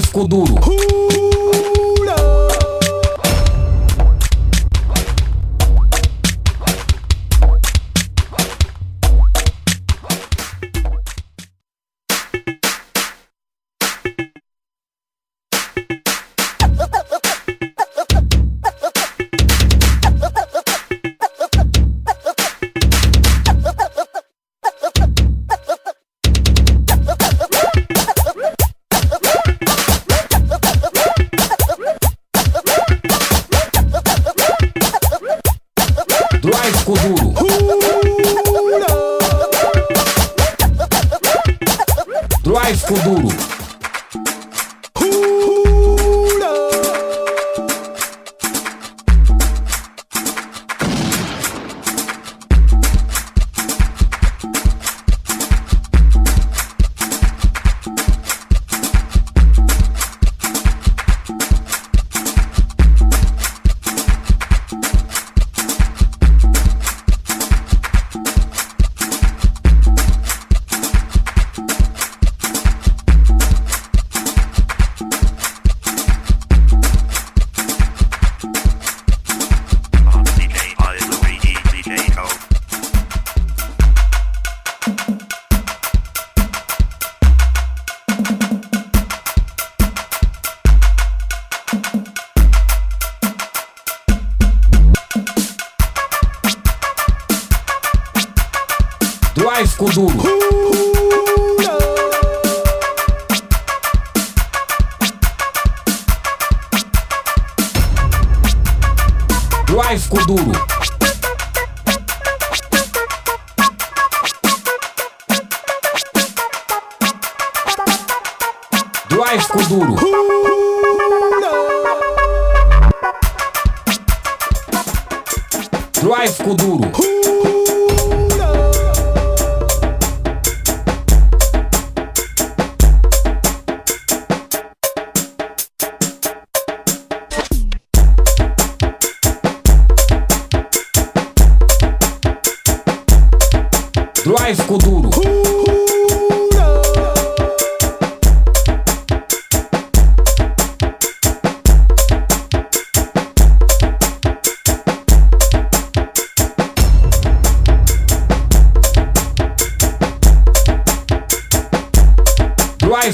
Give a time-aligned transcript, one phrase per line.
[0.00, 0.54] ficou duro.
[0.54, 0.93] Uh!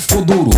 [0.01, 0.51] ficou duro.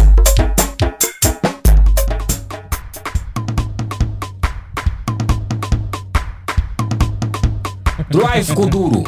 [8.08, 9.02] Drive ficou duro.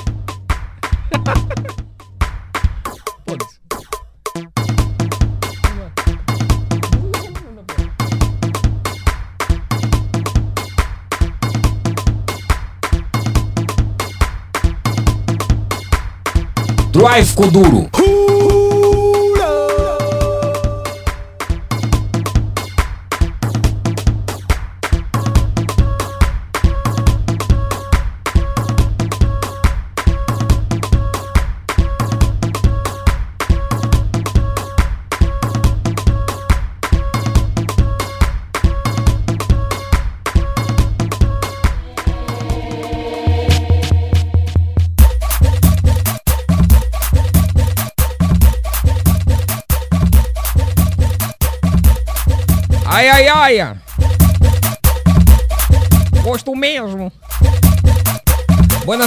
[16.90, 18.33] Drive ficou duro.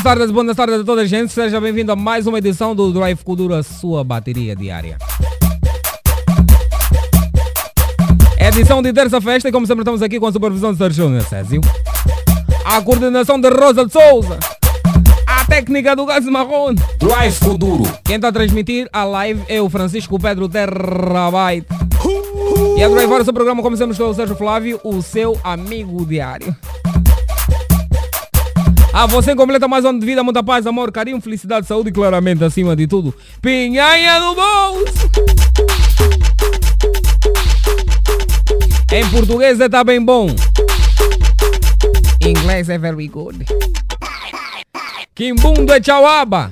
[0.08, 1.34] Tardes, boas tardes a toda a gente.
[1.34, 4.98] Seja bem-vindo a mais uma edição do Drive Kuduro, a sua bateria diária.
[8.40, 11.60] Edição de terça festa e como sempre estamos aqui com a supervisão de Sérgio Necésio.
[12.64, 14.40] A coordenação de Rosa de Souza.
[15.28, 16.74] A técnica do gás marrom.
[16.98, 17.84] Drive Kuduro.
[18.06, 21.68] Quem está a transmitir a live é o Francisco Pedro Terrabyte.
[22.78, 26.56] E a gravar o seu programa, começamos com o Sérgio Flávio, o seu amigo diário.
[28.98, 32.44] A você completa mais um de vida, muita paz, amor, carinho, felicidade, saúde e claramente
[32.44, 33.14] acima de tudo.
[33.40, 35.12] Pinhanha no bolso!
[38.92, 40.36] Em português está bem bom.
[42.20, 43.46] Em inglês é very good.
[45.14, 46.52] Kimbundo é chauaba.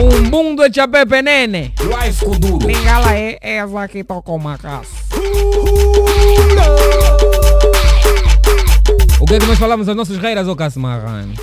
[0.00, 1.74] Um bundo é chapepe nene.
[1.78, 2.64] Drive Kuduro.
[2.64, 4.92] Lingala é essa que tocou macaço.
[9.22, 11.36] O que é que nós falamos aos nossos reiras, ô Casmarrani?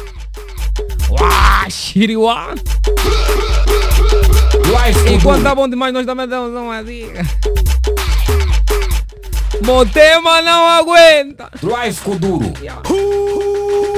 [1.10, 2.54] Uau, xiriuá.
[4.68, 7.26] Drive E quando tá bom demais, nós também damos uma dica.
[9.64, 11.50] Motema não aguenta.
[11.64, 12.52] Drive Kuduro.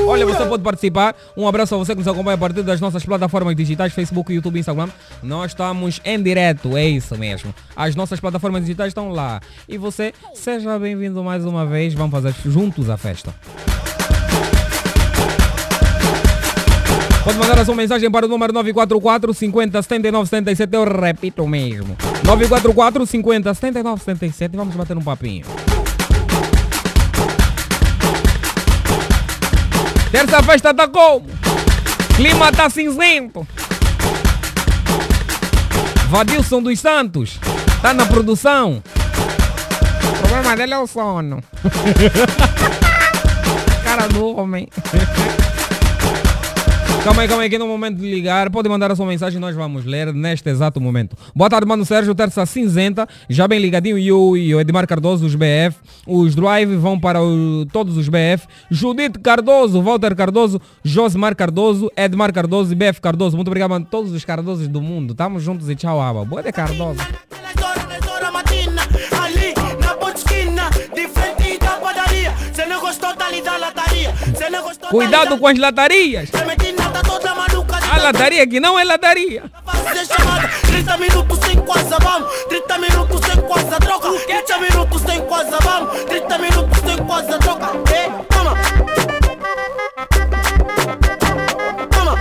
[0.07, 1.15] Olha, você pode participar.
[1.35, 4.59] Um abraço a você que nos acompanha a partir das nossas plataformas digitais, Facebook, YouTube,
[4.59, 4.89] Instagram.
[5.23, 7.53] Nós estamos em direto, é isso mesmo.
[7.75, 9.39] As nossas plataformas digitais estão lá.
[9.67, 11.93] E você, seja bem-vindo mais uma vez.
[11.93, 13.33] Vamos fazer juntos a festa.
[17.23, 20.73] Pode mandar a sua mensagem para o número 944 50 79 77.
[20.75, 21.95] Eu repito mesmo.
[22.25, 24.57] 944 50 79 77.
[24.57, 25.45] Vamos bater um papinho.
[30.11, 31.25] Terça festa tá como?
[32.17, 33.47] Clima tá cinzento.
[36.09, 37.39] Vadilson dos Santos
[37.81, 38.83] tá na produção.
[40.03, 41.41] O problema dele é o sono.
[43.85, 44.67] Cara do homem.
[47.03, 49.55] Calma aí, calma aí, que no momento de ligar, pode mandar a sua mensagem nós
[49.55, 51.17] vamos ler neste exato momento.
[51.35, 55.25] Boa tarde, mano Sérgio, terça cinzenta, já bem ligadinho, e o, e o Edmar Cardoso,
[55.25, 55.75] os BF,
[56.05, 62.31] os Drive vão para o- todos os BF, Judite Cardoso, Walter Cardoso, Josimar Cardoso, Edmar
[62.31, 63.35] Cardoso e BF Cardoso.
[63.35, 65.15] Muito obrigado, mano, todos os Cardosos do mundo.
[65.15, 66.23] Tamo juntos e tchau, aba.
[66.23, 66.99] Boa de Cardoso.
[74.89, 76.29] Cuidado com as latarias.
[77.91, 79.43] a lataria que não é lataria.
[79.65, 84.11] Fazer chamada, 30 minutos sem quase vamos, 30 minutos sem quase troca.
[84.25, 87.67] 30 minutos sem quase vamos, 30 minutos sem quase troca.
[87.93, 88.57] Ei, toma.
[91.91, 92.19] Toma,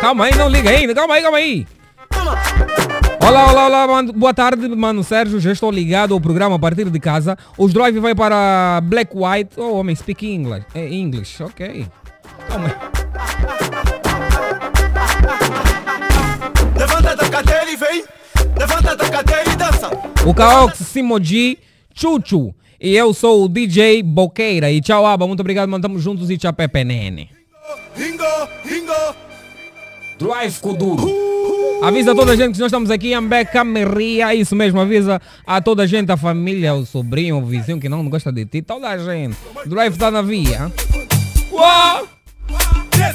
[0.00, 0.94] Calma aí, não liga ainda.
[0.94, 1.66] Calma aí, calma aí.
[2.10, 2.99] toma.
[3.22, 4.12] Olá, olá, olá, mano.
[4.12, 5.38] boa tarde, mano Sérgio.
[5.38, 7.36] Já estou ligado ao programa a partir de casa.
[7.56, 9.60] Os drive vai para Black White.
[9.60, 10.64] Oh, homem, speak English.
[10.74, 11.86] É English, ok.
[16.76, 18.04] Levanta da cadeira e vem.
[18.58, 19.90] Levanta da cadeira e dança.
[20.26, 21.58] O Caox Simoji
[21.94, 22.54] Chuchu.
[22.80, 24.72] E eu sou o DJ Boqueira.
[24.72, 25.26] E tchau, Aba.
[25.26, 25.82] Muito obrigado, mano.
[25.82, 27.30] Tamo juntos e tchau, Pepe Nene.
[27.94, 28.24] Ringo,
[28.64, 29.29] ringo.
[30.20, 31.08] Drive Kuduro.
[31.82, 34.34] Avisa toda a gente que nós estamos aqui em Becameria.
[34.34, 38.06] Isso mesmo, avisa a toda a gente, a família, o sobrinho, o vizinho que não
[38.06, 38.60] gosta de ti.
[38.60, 39.34] Toda a gente.
[39.64, 40.70] Drive tá na via.
[41.50, 42.06] Uau!
[43.00, 43.14] É.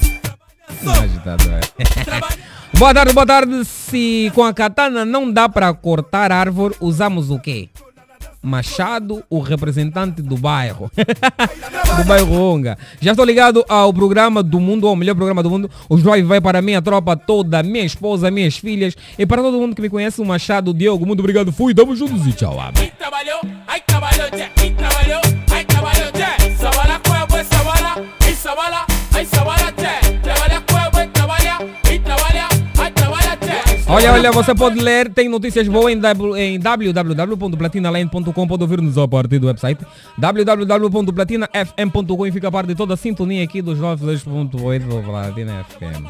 [2.76, 3.66] boa tarde, boa tarde.
[3.66, 7.70] Se com a katana não dá para cortar árvore, usamos o quê?
[8.46, 10.92] Machado, o representante do bairro.
[11.98, 12.78] do bairro Onga.
[13.02, 15.70] Já estou ligado ao programa do mundo, ao melhor programa do mundo.
[15.90, 19.58] O Drive vai para a minha tropa toda, minha esposa, minhas filhas e para todo
[19.58, 21.06] mundo que me conhece, o Machado Diogo.
[21.06, 22.60] Muito obrigado, fui, tamo juntos e tchau.
[22.60, 22.92] amém.
[33.96, 36.02] Olha, olha, você pode ler, tem notícias boas em,
[36.38, 39.86] em www.platinaland.com, pode ouvir-nos a partir do website
[40.18, 46.04] www.platinafm.com e fica a par de toda a sintonia aqui dos 92.8 do Platina FM.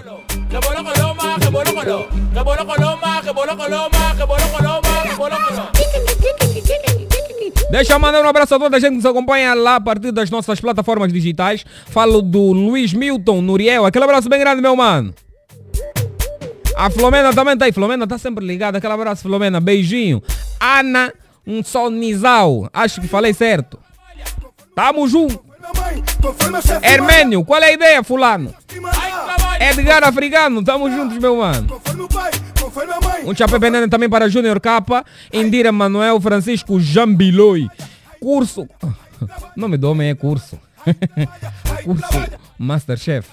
[7.69, 10.11] Deixa eu mandar um abraço a toda a gente que nos acompanha lá a partir
[10.11, 11.63] das nossas plataformas digitais.
[11.85, 13.85] Falo do Luiz Milton Nuriel.
[13.85, 15.13] Aquele abraço bem grande, meu mano.
[16.77, 17.71] A Flomena também tá aí.
[17.71, 18.77] Flomena tá sempre ligada.
[18.77, 19.59] Aquele abraço, Flomena.
[19.59, 20.21] Beijinho.
[20.59, 21.13] Ana
[21.45, 22.69] um Sonizal.
[22.73, 23.79] Acho que falei certo.
[24.75, 25.43] Tamo junto.
[26.81, 28.53] Hermênio, qual é a ideia, fulano?
[29.59, 31.81] Edgar Africano, tamo juntos, meu mano.
[33.25, 35.03] Um chapéu veneno também para Júnior Capa,
[35.33, 37.67] Indira Manuel Francisco Jambiloi.
[38.19, 38.67] Curso.
[39.55, 40.59] Nome do homem é curso.
[41.83, 42.07] curso
[42.57, 43.29] Masterchef.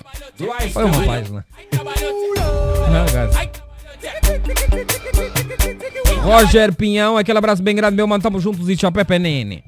[0.72, 1.46] Foi uma página.
[2.90, 3.62] Não, gato.
[6.22, 8.22] Roger Pinhão, aquele abraço bem grande, meu mano.
[8.22, 9.64] Tamo juntos e chapéu Penene.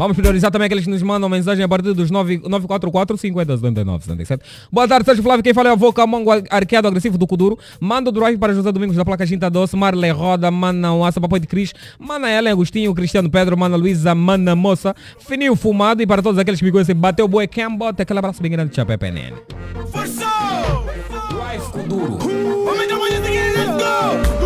[0.00, 4.04] Vamos priorizar também aqueles que nos mandam mensagem a partir dos 9 944 50 79
[4.04, 4.42] 77.
[4.72, 5.42] Boa tarde, Sérgio Flávio.
[5.42, 7.58] Quem fala é o avô Camongo arqueado agressivo do Kuduro.
[7.78, 11.38] Manda o drive para José Domingos da Placa Ginta Doce, Marley Roda, Mana Uassa, Papai
[11.38, 16.22] de Cris, Mana Ellen Agostinho, Cristiano Pedro, Mana Luísa, Mana Moça, Fininho Fumado e para
[16.22, 19.34] todos aqueles que me conhecem, bateu boi Cambot, aquele abraço bem grande de Chapé PNN.
[19.92, 20.24] Força!
[21.28, 21.62] Drive.
[22.64, 24.39] Vamos let's go!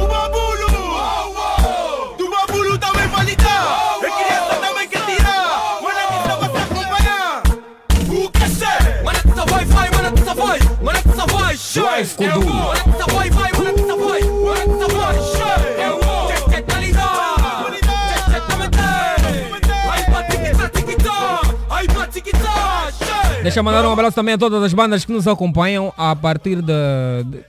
[23.42, 26.62] Deixa eu mandar um abraço também a todas as bandas que nos acompanham a partir
[26.62, 27.24] de.
[27.24, 27.44] de...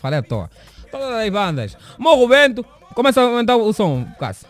[0.00, 0.50] Falei à toa.
[0.90, 1.76] Todas as bandas.
[1.98, 2.64] Morro vento.
[2.94, 4.48] Começa a aumentar o som, Cássio.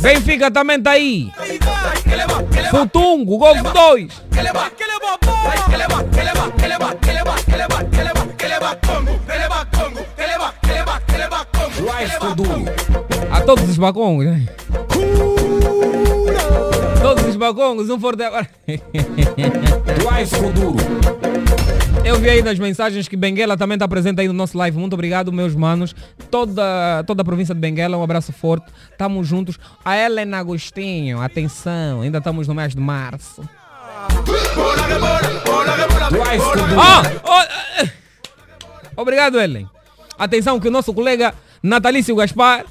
[0.00, 1.30] Benfica também tá aí.
[2.70, 4.28] Futungo, gol 2.
[13.30, 14.46] A todos os bacongos, né?
[14.46, 16.27] Eh.
[17.00, 18.48] Todos os bacongos, um forte agora.
[22.04, 24.78] Eu vi aí nas mensagens que Benguela também está presente aí no nosso live.
[24.78, 25.94] Muito obrigado, meus manos.
[26.30, 28.66] Toda, toda a província de Benguela, um abraço forte.
[28.90, 29.58] Estamos juntos.
[29.84, 33.42] A Helena Agostinho, atenção, ainda estamos no mês de março.
[37.24, 37.90] Oh, eh,
[38.96, 39.68] Obrigado, Ellen.
[40.18, 42.64] Atenção que o nosso colega Natalício Gaspar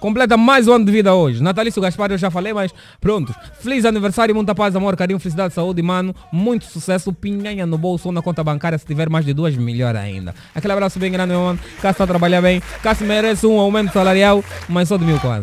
[0.00, 1.42] completa mais um ano de vida hoje.
[1.42, 3.34] Natalício Gaspar eu já falei, mas pronto.
[3.60, 6.14] Feliz aniversário, muita paz, amor, carinho, felicidade, saúde, mano.
[6.32, 8.78] Muito sucesso, pinhanha no bolso ou na conta bancária.
[8.78, 10.34] Se tiver mais de duas, melhor ainda.
[10.54, 11.58] Aquele abraço bem grande, meu mano.
[11.76, 12.62] Cássio está a trabalhar bem.
[12.82, 15.40] Cássio merece um aumento salarial, mas só de mil uma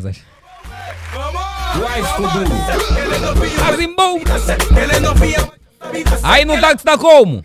[6.23, 7.43] Aí no táxi tá como?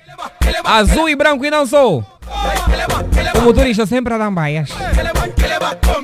[0.65, 2.05] Azul e branco e não sou.
[3.43, 4.71] O motorista sempre a dar baias.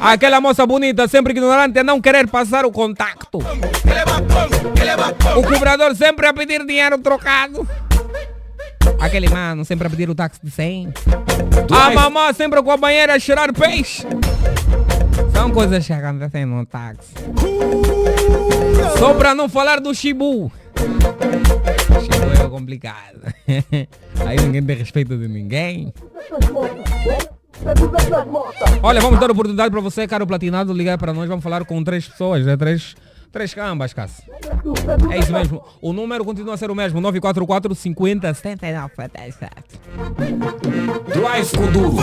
[0.01, 3.39] Aquela moça bonita, sempre ignorante, a não querer passar o contacto.
[5.37, 7.65] O cobrador sempre a pedir dinheiro trocado.
[8.99, 10.93] Aquele mano sempre a pedir o táxi de 100.
[11.71, 14.05] A mamã sempre com a banheira a cheirar peixe.
[15.33, 17.15] São coisas que acontecem no táxi.
[18.99, 20.51] Só pra não falar do Shibu.
[20.79, 23.21] Shibu é complicado.
[24.27, 25.93] Aí ninguém tem respeito de ninguém.
[28.83, 31.29] Olha, vamos dar oportunidade para você, caro platinado, ligar para nós.
[31.29, 32.57] Vamos falar com três pessoas, né?
[32.57, 32.95] Três,
[33.33, 34.25] três cambas, Cássio.
[35.11, 35.63] É isso mesmo.
[35.83, 39.53] O número continua a ser o mesmo: 944 50 79 77.
[41.13, 41.97] Drive Kuduro.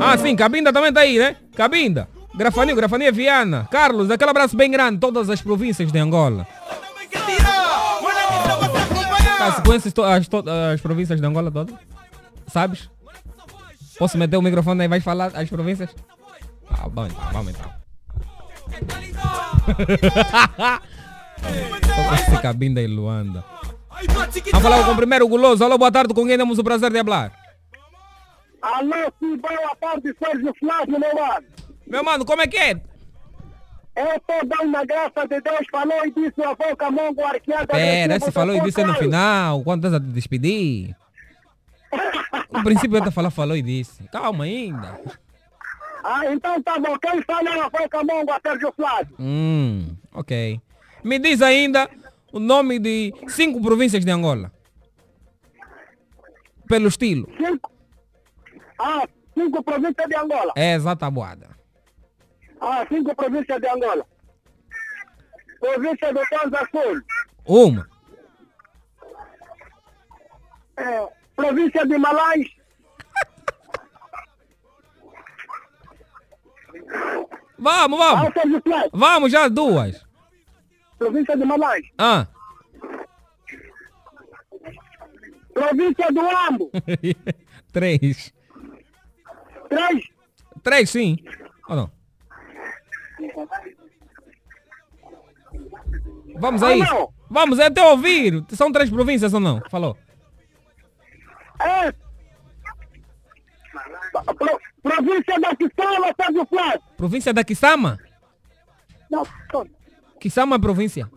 [0.00, 1.36] Ah, sim, Cabinda também tá aí, né?
[1.54, 2.08] Cabinda.
[2.38, 3.66] Grafaninho, Grafaninha Viana.
[3.68, 5.00] Carlos, aquele abraço bem grande.
[5.00, 6.46] Todas as províncias de Angola.
[9.92, 10.28] To- as,
[10.74, 11.74] as províncias de Angola todas?
[12.46, 12.88] Sabes?
[13.98, 15.90] Posso meter o microfone e vais falar as províncias?
[16.70, 17.72] Ah, bom então, vamos então.
[22.14, 23.44] Esse Cabinda e Luanda.
[24.52, 25.64] Vamos falar com o primeiro guloso.
[25.64, 27.32] Alô, boa tarde, com quem temos o prazer de falar?
[28.62, 31.46] Alô, sim, boa tarde, Sérgio Flávio, meu mano.
[31.88, 32.80] Meu mano, como é que é?
[33.96, 37.66] Eu estou dando a graça de Deus, falou e disse o avô Camongo arqueado.
[37.66, 40.94] Pera, se falou e disse no final, quando estás a te despedir.
[42.50, 44.02] No princípio eu falar, falou e disse.
[44.10, 45.00] Calma ainda.
[46.02, 46.98] Ah, então tá bom.
[46.98, 49.14] Quem fala é o avô Camongo, a Sérgio Flávio.
[49.18, 50.60] Hum, ok.
[51.04, 51.88] Me diz ainda
[52.32, 54.50] o nome de cinco províncias de Angola.
[56.66, 57.28] Pelo estilo.
[57.36, 57.70] Cinco.
[58.78, 60.52] Ah, cinco províncias de Angola.
[60.56, 61.57] É exata boada.
[62.60, 64.04] Ah, cinco províncias de Angola.
[65.60, 67.02] Província do Tanza Sul.
[67.44, 67.88] Uma.
[70.76, 72.46] É, província de Malais.
[77.60, 78.32] Vamos, vamos.
[78.92, 80.06] Vamos já duas.
[80.96, 81.84] Província de Malais.
[81.98, 82.26] Ah.
[85.52, 86.70] Província do Ambo.
[87.72, 88.32] Três.
[89.68, 90.04] Três.
[90.62, 91.16] Três sim.
[91.68, 91.90] Ou não?
[96.36, 96.78] Vamos Ah, aí.
[96.78, 97.12] não.
[97.30, 98.44] Vamos até ouvir.
[98.50, 99.60] São três províncias ou não?
[99.70, 99.96] Falou.
[101.60, 101.92] É.
[104.34, 106.80] Pro, província da Quistela, Sérgio Flávio.
[106.96, 107.98] Província da Kisama?
[109.10, 109.26] Não,
[110.20, 111.10] Kisama é província.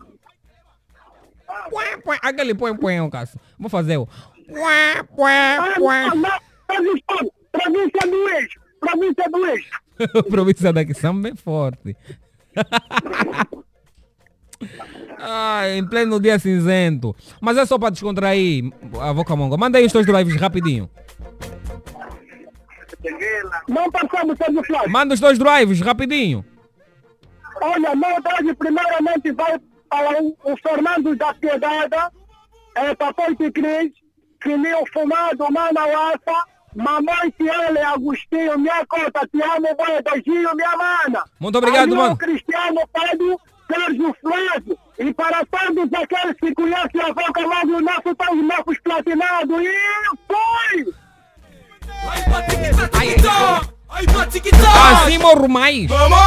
[1.70, 2.18] Pué, pué.
[2.22, 3.38] Aquele põe, põe, o caso.
[3.58, 4.08] Vou fazer o.
[4.54, 5.04] Ah.
[7.52, 8.60] Província do Eixo.
[8.80, 9.81] Província do Eixo.
[10.30, 11.96] Província daqui são bem forte.
[15.18, 17.14] Ai, em pleno dia cinzento.
[17.40, 18.64] Mas é só para descontrair,
[19.00, 19.56] a Voca Monga.
[19.56, 20.90] Manda aí os teus drives rapidinho.
[23.68, 24.90] Não passamos, Sérgio Flávio.
[24.90, 26.44] Manda os teus drives rapidinho.
[27.60, 29.58] Olha, meu traje primeiramente vai
[29.88, 31.94] para o, o Fernando da Piedade,
[32.74, 33.92] é, Papai de Cris,
[34.42, 41.24] Fininho Fumado, Manauaça, Mamãe Tiele, Agostinho, minha cota, te amo, boia, beijinho, minha mana.
[41.38, 42.14] Muito obrigado, Aí, mano.
[42.14, 47.80] o Cristiano Pedro, Sérgio Flávio, e para todos aqueles que conhecem a Voca logo, o
[47.80, 50.94] nosso país, nossos platinados, e foi!
[54.92, 55.86] Assim morro mais.
[55.86, 56.18] Vamos,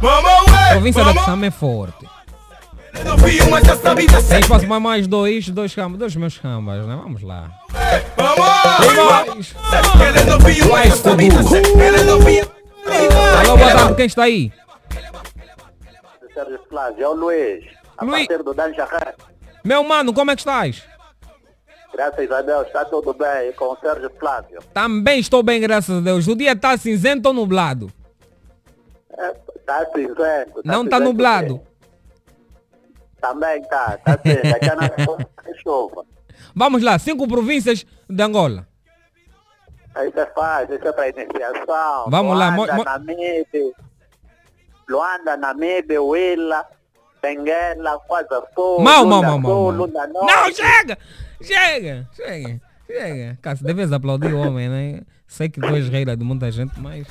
[0.00, 0.70] vamos, ué.
[0.72, 1.12] Província da.
[1.14, 2.06] Quissama é forte.
[4.28, 6.98] Tem espaço para mais dois, dois cambas, dois meus cambas, né?
[7.02, 7.50] Vamos lá.
[8.16, 9.54] Vamos.
[10.34, 11.42] Ouvir, mas já sabe da
[11.76, 12.48] Querendo ouvir.
[13.40, 14.52] Alô, boa tarde, quem está aí?
[16.32, 17.64] Sérgio Flávio, é o Luiz,
[17.96, 18.26] a Luiz.
[18.26, 19.14] partir do Danjarré.
[19.64, 20.84] Meu mano, como é que estás?
[21.94, 24.58] Graças a Deus, está tudo bem com o Sérgio Flávio.
[24.74, 26.28] Também estou bem, graças a Deus.
[26.28, 27.90] O dia está cinzento ou nublado?
[29.56, 30.62] Está cinzento.
[30.62, 31.60] Tá Não está nublado.
[33.20, 34.56] Também está, está cinzento.
[34.56, 36.04] Aqui não tem chuva.
[36.58, 38.66] Vamos lá, cinco províncias de Angola.
[40.08, 42.06] Isso é fácil, isso é para iniciação.
[42.08, 43.72] Vamos lá, Luanda, mo- mo- Namibe,
[44.88, 46.64] Luanda, Namibe, Willa,
[47.22, 49.70] Benguela, Quasa Sul, Mal, Lunda mal, mal, mal, mal.
[49.72, 50.34] Lunda Norte.
[50.34, 50.98] Não, chega!
[51.42, 52.08] Chega!
[52.14, 52.60] Chega!
[52.86, 53.38] Chega!
[53.42, 55.00] Cássio, deves aplaudir o homem, né?
[55.26, 57.06] Sei que tu és reira de muita gente, mas...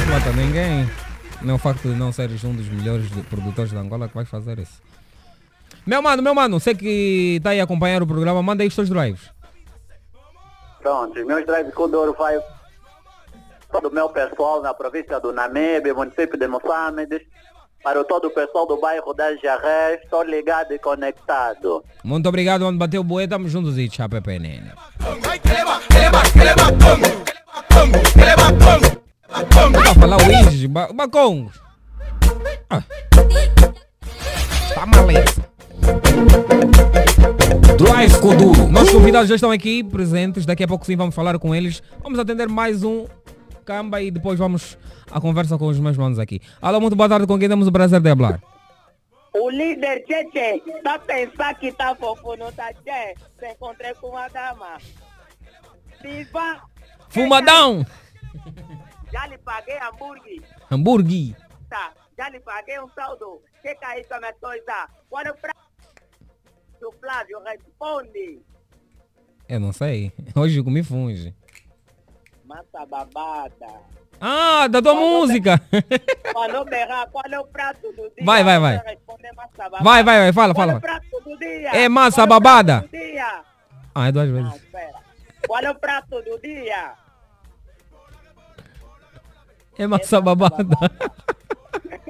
[0.00, 0.88] Não mata ninguém.
[1.42, 4.24] Não é o facto de não seres um dos melhores produtores de Angola que vai
[4.24, 4.80] fazer isso.
[5.88, 8.74] Meu mano, meu mano, sei que está aí a acompanhar o programa, manda aí os
[8.74, 9.30] teus drives.
[10.82, 12.38] Pronto, os meus drives Kuduro vai
[13.72, 17.26] todo o meu pessoal na província do Namibe, município de Moçambique,
[17.82, 21.82] para o todo o pessoal do bairro da Jarré, estou ligado e conectado.
[22.04, 22.76] Muito obrigado, mano.
[22.76, 24.70] Bateu o bué, tamo juntos e tchau, Pepe Nene.
[29.72, 31.58] Vai falar o ba Bacongos.
[32.68, 32.82] Ah.
[34.68, 35.47] Está maleza.
[37.76, 38.68] Drive Kuduro.
[38.68, 40.44] Nossos convidados já estão aqui presentes.
[40.44, 41.82] Daqui a pouco sim vamos falar com eles.
[42.02, 43.06] Vamos atender mais um
[43.64, 44.78] camba e depois vamos
[45.10, 46.40] à conversa com os meus manos aqui.
[46.60, 47.26] Alô, muito boa tarde.
[47.26, 48.40] Com quem temos o prazer de falar?
[49.34, 53.14] O líder Tchê tá a pensar que tá fofo, não tá Tchê.
[53.38, 54.78] Se encontrei com uma dama.
[56.02, 56.62] Viva!
[57.08, 57.86] Fumadão!
[59.12, 60.42] Já lhe paguei hambúrguer.
[60.70, 61.36] Hambúrguer.
[61.68, 61.92] Tá.
[62.16, 63.40] Já lhe paguei um saldo.
[63.62, 64.88] Que caiu com a minha coisa?
[65.08, 65.52] Quando pra...
[66.86, 68.40] O Flávio responde.
[69.48, 70.12] Eu não sei.
[70.34, 71.34] Hoje comi funge.
[72.44, 73.80] Massa babada.
[74.20, 75.60] Ah, da tua música.
[76.32, 78.24] Quando berrar, qual é o prato do dia?
[78.24, 78.76] Vai, vai, vai.
[79.36, 79.84] Massa babada.
[79.84, 80.32] Vai, vai, vai.
[80.32, 81.38] Fala, Qual é fala.
[81.38, 81.70] dia?
[81.70, 82.88] É massa Qual é babada.
[82.90, 83.44] dia?
[83.94, 84.54] Ah, é duas Ah, vezes.
[84.56, 84.98] espera.
[85.46, 86.94] Qual é o prato do dia?
[89.78, 90.64] É massa babada.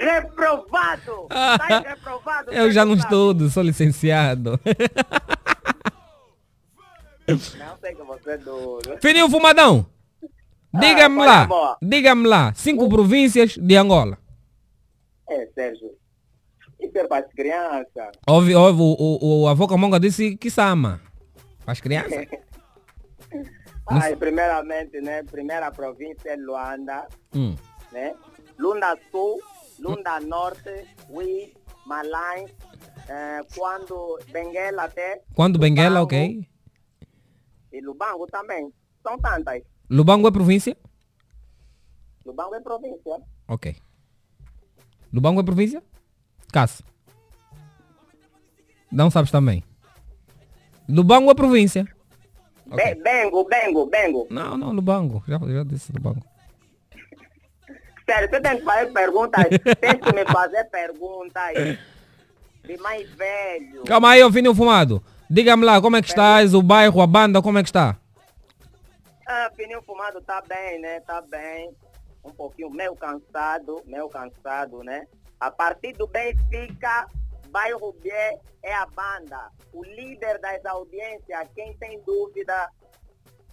[0.00, 1.26] Reprovado!
[1.30, 2.52] Ah, Tá reprovado!
[2.52, 4.58] Eu já não estudo, sou licenciado.
[7.28, 7.38] Não
[7.80, 8.98] sei que você é duro.
[9.00, 9.86] Fininho Fumadão.
[10.74, 11.48] Diga-me é lá.
[11.80, 12.52] Diga-me lá.
[12.54, 14.18] Cinco províncias de Angola.
[15.28, 15.90] É, Sérgio.
[16.80, 18.10] Isso é para as crianças.
[18.26, 21.00] Ouve, ouve, o, o, o avô Camonga disse que sama.
[21.64, 22.26] Para as crianças.
[23.86, 25.22] Ai, primeiramente, né?
[25.22, 27.54] Primeira província é Luanda, Hum.
[27.92, 28.14] né?
[28.58, 29.40] Lunda Sul,
[29.80, 31.52] Lunda Norte, Ui,
[31.86, 32.44] Malai,
[33.08, 35.22] eh, quando Benguela até.
[35.34, 36.46] Quando Benguela, ok.
[37.72, 38.72] E Lubango também.
[39.02, 39.62] São tantas.
[39.88, 40.76] Lubango é província?
[42.24, 43.16] Lubango é província.
[43.48, 43.76] Ok.
[45.12, 45.82] Lubango é província?
[46.52, 46.84] Cássio.
[48.92, 49.64] Não sabes também.
[50.88, 51.86] Lubango é província.
[52.70, 52.94] Ok.
[52.94, 54.26] Be- Bengo, Bengo, Bengo.
[54.30, 55.22] Não, não, Lubango.
[55.26, 56.24] Já, já disse Lubango.
[58.10, 59.44] Sério, você tem que fazer perguntas.
[59.80, 61.78] tem que me fazer perguntas.
[62.64, 63.84] De mais velho.
[63.84, 65.00] Calma aí, ô Fininho Fumado.
[65.30, 66.52] Diga-me lá, como é que estás?
[66.52, 67.96] O bairro, a banda, como é que está?
[69.28, 70.98] Ah, Fininho Fumado tá bem, né?
[71.00, 71.70] Tá bem.
[72.24, 75.06] Um pouquinho meio cansado, meio cansado, né?
[75.38, 77.06] A partir do Benfica,
[77.50, 78.10] bairro B
[78.64, 79.52] é a banda.
[79.72, 82.68] O líder das audiências, quem tem dúvida,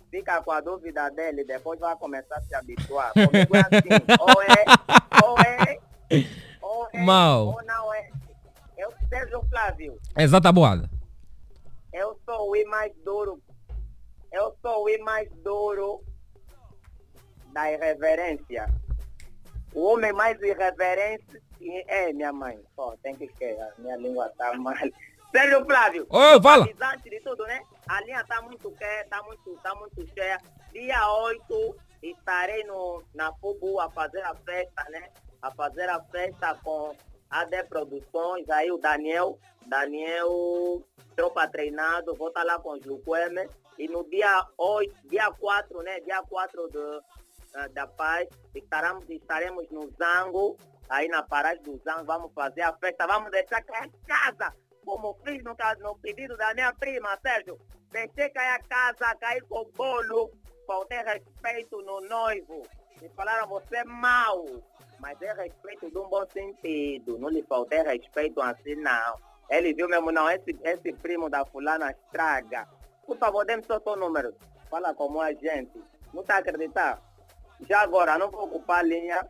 [0.10, 3.14] fica com a dúvida dele, depois vai começar a se habituar.
[3.14, 3.90] Comigo é assim,
[4.20, 4.66] ou é,
[5.24, 5.80] ou é,
[6.62, 7.48] ou é, Mal.
[7.48, 8.10] ou não é.
[8.78, 10.90] Eu, Sérgio Flávio, Exata boada.
[11.94, 13.42] eu sou o I mais duro.
[14.32, 16.04] Eu sou o I mais duro
[17.54, 18.68] da irreverência.
[19.74, 21.42] O homem mais irreverente
[21.88, 22.60] é minha mãe.
[22.76, 24.76] Pô, tem que ser, a minha língua tá mal.
[25.32, 26.08] Sérgio Flávio.
[26.10, 26.66] Ô, fala.
[26.66, 27.62] Antes de tudo, né?
[27.88, 30.40] A linha tá muito quer, tá muito, tá muito cheia.
[30.72, 35.10] Dia 8 estarei no, na Fubu a fazer a festa, né?
[35.42, 36.96] A fazer a festa com
[37.30, 40.84] a AD Produções, aí o Daniel, Daniel
[41.16, 43.50] Tropa Treinado, vou estar lá com os Luqueme.
[43.78, 46.00] E no dia 8, dia 4, né?
[46.02, 47.02] Dia 4 de,
[47.54, 50.58] ah, da paz, estaremos, estaremos no Zango,
[50.90, 54.56] aí na paragem do Zango, vamos fazer a festa, vamos deixar cair a casa,
[54.88, 57.60] como fiz no, caso, no pedido da minha prima, Sérgio.
[57.92, 60.32] Deixei cair a casa, cair com o bolo,
[60.66, 62.64] faltei respeito no noivo.
[63.02, 64.46] Me falaram, você é mau,
[65.00, 69.20] mas é respeito de um bom sentido, não lhe faltei respeito assim não.
[69.50, 72.68] Ele viu mesmo, não, esse, esse primo da fulana estraga.
[73.06, 74.34] Por favor, dê-me só seu número.
[74.70, 75.82] Fala como a gente.
[76.14, 77.02] Não está a acreditar?
[77.70, 79.28] Já agora, não vou ocupar a linha.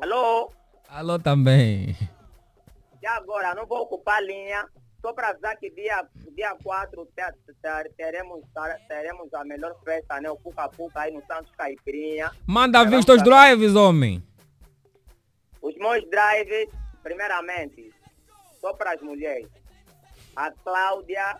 [0.00, 0.50] Alô?
[0.88, 1.96] Alô também.
[3.06, 4.66] Já agora, não vou ocupar linha.
[5.00, 8.42] Só para avisar que dia, dia 4 te- te- teremos,
[8.88, 10.28] teremos a melhor festa, né?
[10.28, 12.32] O Puca Puca aí no Santos Caipirinha.
[12.44, 14.20] Manda vir os teus drives, homem.
[15.62, 16.68] Os meus drives,
[17.00, 17.94] primeiramente,
[18.60, 19.46] só para as mulheres.
[20.34, 21.38] A Cláudia,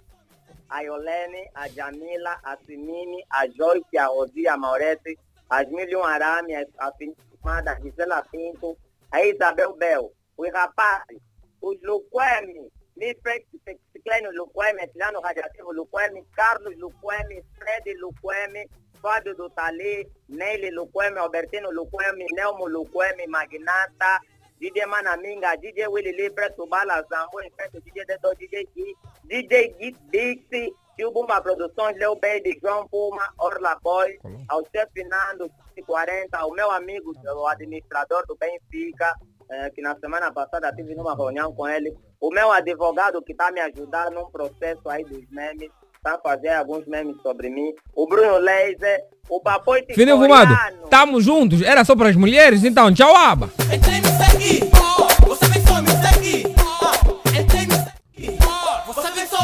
[0.68, 5.18] a Iolene, a Jamila, a Simine, a Joyce, a Rosia, a Maurete,
[5.50, 8.79] a Milhão Arame, a, a Gisela Pinto,
[9.11, 11.18] a Isabel Bel, os rapazes,
[11.61, 13.47] os Luquemi, Nifex,
[13.92, 18.69] Ciclênio Luquemi, Tirano Radiativo Luquemi, Carlos Luquemi, Fred Luquemi,
[19.03, 24.21] Fábio do Tali, Neile Luquemi, Albertino Luquemi, Nelmo Luquemi, Magnata,
[24.59, 30.73] DJ Manaminga, DJ Willy Libre, Tubala Zambo, Infeto, DJ Dedo, DJ Gui, DJ Gui Dixie,
[30.97, 35.51] Tio Bumba Produções, Leo Baby, João Puma, Orla Boy, ao chefe Fernando,
[35.85, 39.14] 40, ao meu amigo, o administrador do Benfica,
[39.50, 43.50] eh, que na semana passada tive numa reunião com ele, o meu advogado que está
[43.50, 48.06] me ajudando num processo aí dos memes, está a fazer alguns memes sobre mim, o
[48.06, 50.54] Bruno Leiser, o Papoite Fininho fumado.
[50.88, 51.62] Tamo juntos.
[51.62, 53.50] Era só para as mulheres, então tchau, aba.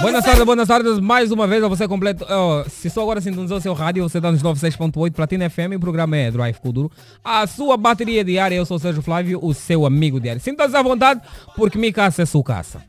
[0.03, 0.99] Boas tardes, boas tardes.
[0.99, 2.27] Mais uma vez a você completo.
[2.69, 5.77] se só agora sintonizou o seu rádio, você está nos 96.8 Platina FM.
[5.77, 6.91] O programa é Drive Kuduro.
[7.25, 8.55] A sua bateria diária.
[8.57, 10.41] Eu sou o Sérgio Flávio, o seu amigo diário.
[10.41, 11.21] Sinta-se à vontade,
[11.57, 12.83] porque minha caça é sua caça.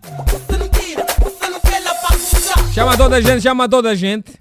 [2.73, 4.33] Chama toda a gente, chama toda a gente.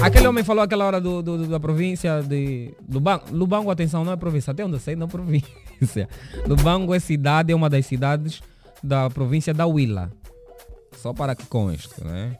[0.00, 3.24] Aquele homem falou aquela hora do, do- do- da província de Lubango.
[3.32, 4.52] Lubango, atenção, não é província.
[4.52, 6.08] Até onde eu sei, não é província.
[6.46, 8.40] Lubango é cidade, é uma das cidades
[8.80, 10.12] da província da Huila.
[11.02, 12.32] Só para que conste, né?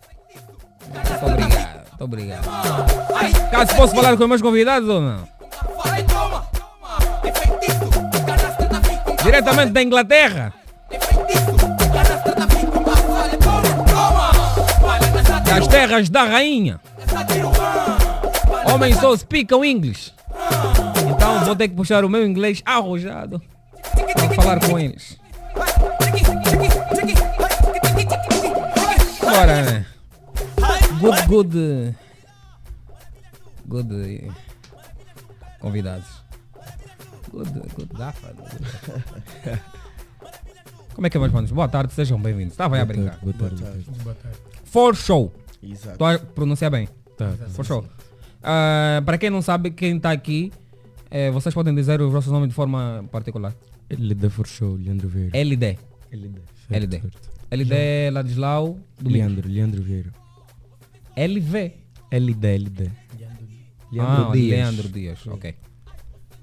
[0.92, 3.50] Muito obrigado, muito obrigado.
[3.50, 5.28] Caso posso falar com os meus convidados ou não?
[9.22, 10.52] Diretamente da Inglaterra.
[15.44, 16.80] Das terras da rainha.
[18.72, 20.12] Homens só speakam English.
[21.10, 23.40] Então vou ter que puxar o meu inglês arrojado
[24.14, 25.16] para falar com eles.
[29.30, 29.86] Bora, né?
[31.00, 31.94] Good, good.
[33.66, 33.92] Good.
[33.94, 34.30] eh,
[35.60, 36.06] Convidados.
[37.30, 38.34] Good, good gafa.
[40.94, 41.50] Como é que é, meus manos?
[41.50, 42.54] Boa tarde, sejam bem-vindos.
[42.54, 43.18] Estava aí a brincar.
[43.20, 43.62] Boa tarde.
[44.02, 44.38] Boa tarde.
[44.64, 45.32] For show.
[45.62, 45.92] Exato.
[45.92, 46.88] Estou a pronunciar bem.
[47.16, 47.32] Tá.
[47.50, 47.84] For show.
[48.42, 50.52] Ah, para quem não sabe, quem está aqui,
[51.10, 53.54] eh, vocês podem dizer os vossos nomes de forma particular.
[53.90, 55.36] LD for show, Leandro Vieira.
[55.38, 55.78] LD.
[56.12, 56.40] LD.
[56.70, 57.02] LD.
[57.50, 59.26] LD é Ladislau Domingos.
[59.26, 60.12] Leandro, Leandro Vieira.
[61.16, 61.72] LV.
[62.12, 62.90] LD, LD.
[63.98, 65.26] ah, Leandro Dias.
[65.26, 65.54] Ok.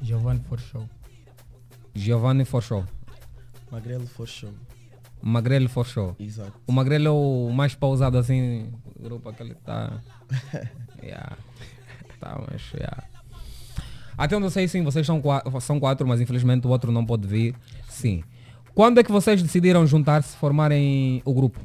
[0.01, 0.89] Giovanni for show.
[1.93, 2.83] Giovanni for show.
[3.71, 4.51] Magrelo for show.
[5.21, 6.15] Magrelo for show.
[6.19, 6.53] Exato.
[6.67, 10.01] O Magrelo é o mais pausado assim do grupo, aquele que tá.
[11.01, 11.37] yeah.
[12.19, 13.03] Tá, mas yeah.
[14.17, 17.05] Até onde eu sei, sim, vocês são quatro, são quatro, mas infelizmente o outro não
[17.05, 17.55] pode vir.
[17.89, 18.23] Sim.
[18.75, 21.61] Quando é que vocês decidiram juntar-se, formarem o grupo?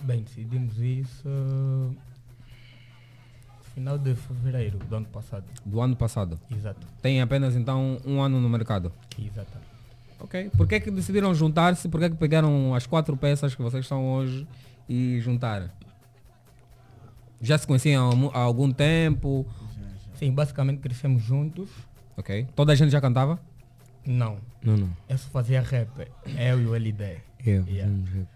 [0.00, 1.96] Bem, decidimos isso uh,
[3.72, 5.44] final de fevereiro do ano passado.
[5.64, 6.40] Do ano passado.
[6.50, 6.84] Exato.
[7.00, 8.92] Tem apenas então um ano no mercado.
[9.16, 9.56] Exato.
[10.18, 10.50] Ok.
[10.56, 11.88] Por que é que decidiram juntar-se?
[11.88, 14.44] Por que é que pegaram as quatro peças que vocês são hoje
[14.88, 15.70] e juntaram?
[17.40, 19.46] Já se conheciam há algum tempo?
[20.16, 21.70] Sim, basicamente crescemos juntos.
[22.16, 22.48] Ok.
[22.56, 23.38] Toda a gente já cantava?
[24.08, 24.38] Não.
[24.62, 24.96] Não, não.
[25.08, 25.90] Eu só fazia rap.
[26.26, 27.18] Eu e o LD.
[27.44, 27.82] Eu, Yeah.
[27.82, 28.28] fazemos rap.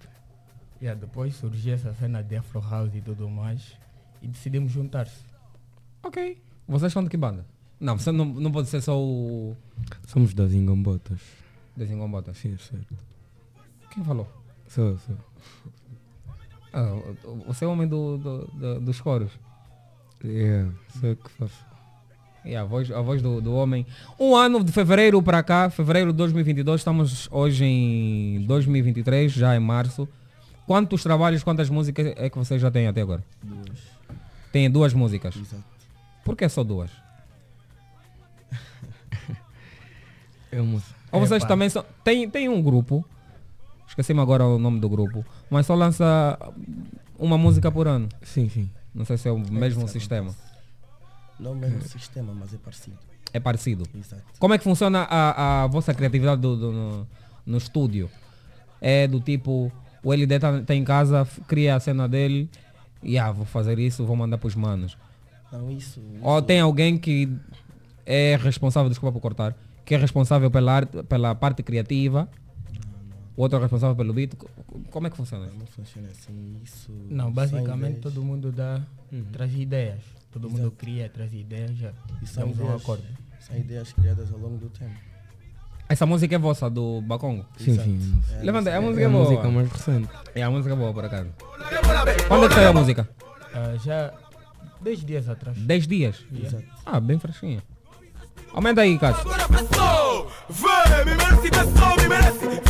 [0.81, 3.73] Yeah, depois surgiu essa cena de Afro House e tudo mais.
[4.21, 5.25] E decidimos juntar-se.
[6.03, 6.41] Ok.
[6.69, 7.47] Vocês são de que banda?
[7.81, 9.57] Não, você não, não pode ser só o
[10.07, 11.21] Somos das Ingombotas.
[11.77, 12.37] Desengombotas.
[12.39, 12.95] Sim, é certo.
[13.91, 14.29] Quem falou?
[14.69, 15.17] Sou, sou.
[16.73, 16.93] Ah,
[17.47, 19.33] você é o homem do, do- do- dos coros.
[20.25, 20.67] É,
[20.99, 21.65] sou eu que faço.
[22.45, 23.87] É a voz, a voz do, do homem.
[24.19, 29.61] Um ano de fevereiro para cá, fevereiro de 2022, estamos hoje em 2023, já em
[29.61, 30.09] março.
[30.67, 33.23] Quantos trabalhos, quantas músicas é que vocês já têm até agora?
[33.43, 33.79] Duas.
[34.51, 35.37] Tem duas músicas.
[35.37, 35.63] Exato.
[36.25, 36.91] Por que só duas?
[40.51, 40.83] É uma.
[41.11, 41.49] Ou vocês Epá.
[41.49, 41.83] também são.
[42.05, 43.03] Tem, tem um grupo,
[43.89, 46.39] esqueci-me agora o nome do grupo, mas só lança
[47.19, 48.07] uma música por ano.
[48.21, 48.69] Sim, sim.
[48.95, 49.89] Não sei se é o mesmo Exato.
[49.89, 50.35] sistema.
[51.43, 52.97] Não o mesmo sistema, mas é parecido.
[53.33, 53.85] É parecido.
[53.99, 54.23] Exato.
[54.39, 57.07] Como é que funciona a, a vossa criatividade do- do- no,
[57.47, 58.09] no estúdio?
[58.81, 59.71] É do tipo,
[60.03, 62.49] o LD tá, tá em casa, cria a cena dele
[63.03, 64.97] e ah, vou fazer isso, vou mandar para os manos.
[65.53, 66.01] Não, isso.
[66.21, 67.29] Ou isso- tem alguém que
[68.05, 72.29] é responsável, desculpa por cortar, que é responsável pela, arte, pela parte criativa,
[73.37, 74.35] o outro é responsável pelo beat.
[74.37, 74.49] Co-
[74.90, 75.57] Como é que funciona isso?
[75.59, 76.57] Não funciona assim.
[76.62, 76.92] Isso.
[77.09, 79.25] Não, basicamente todo mundo dá, Uhum.
[79.33, 80.01] traz ideias.
[80.31, 80.77] Todo mundo Exato.
[80.77, 81.92] cria, traz ideias já.
[82.23, 83.05] E são Damos um ideias, acordo.
[83.40, 84.95] são ideias criadas ao longo do tempo.
[85.88, 87.45] Essa música é vossa, do Bacongo?
[87.59, 87.88] Sim, Exato.
[87.88, 88.23] sim.
[88.33, 89.25] É, Levanta, a é- música É é a boa.
[89.25, 90.09] música mais recente.
[90.35, 91.29] É a música é boa, por acaso.
[92.29, 93.09] Quando é que saiu a música?
[93.55, 94.14] Ah, já
[94.81, 95.59] 10 dias atrás.
[95.59, 96.25] 10 dias?
[96.33, 96.64] Exato.
[96.87, 97.62] Ah, bem fresquinha.
[98.55, 99.21] Aumenta aí, Cássio.
[99.31, 102.61] Agora pensou, vem, me merece, pensou, me merece,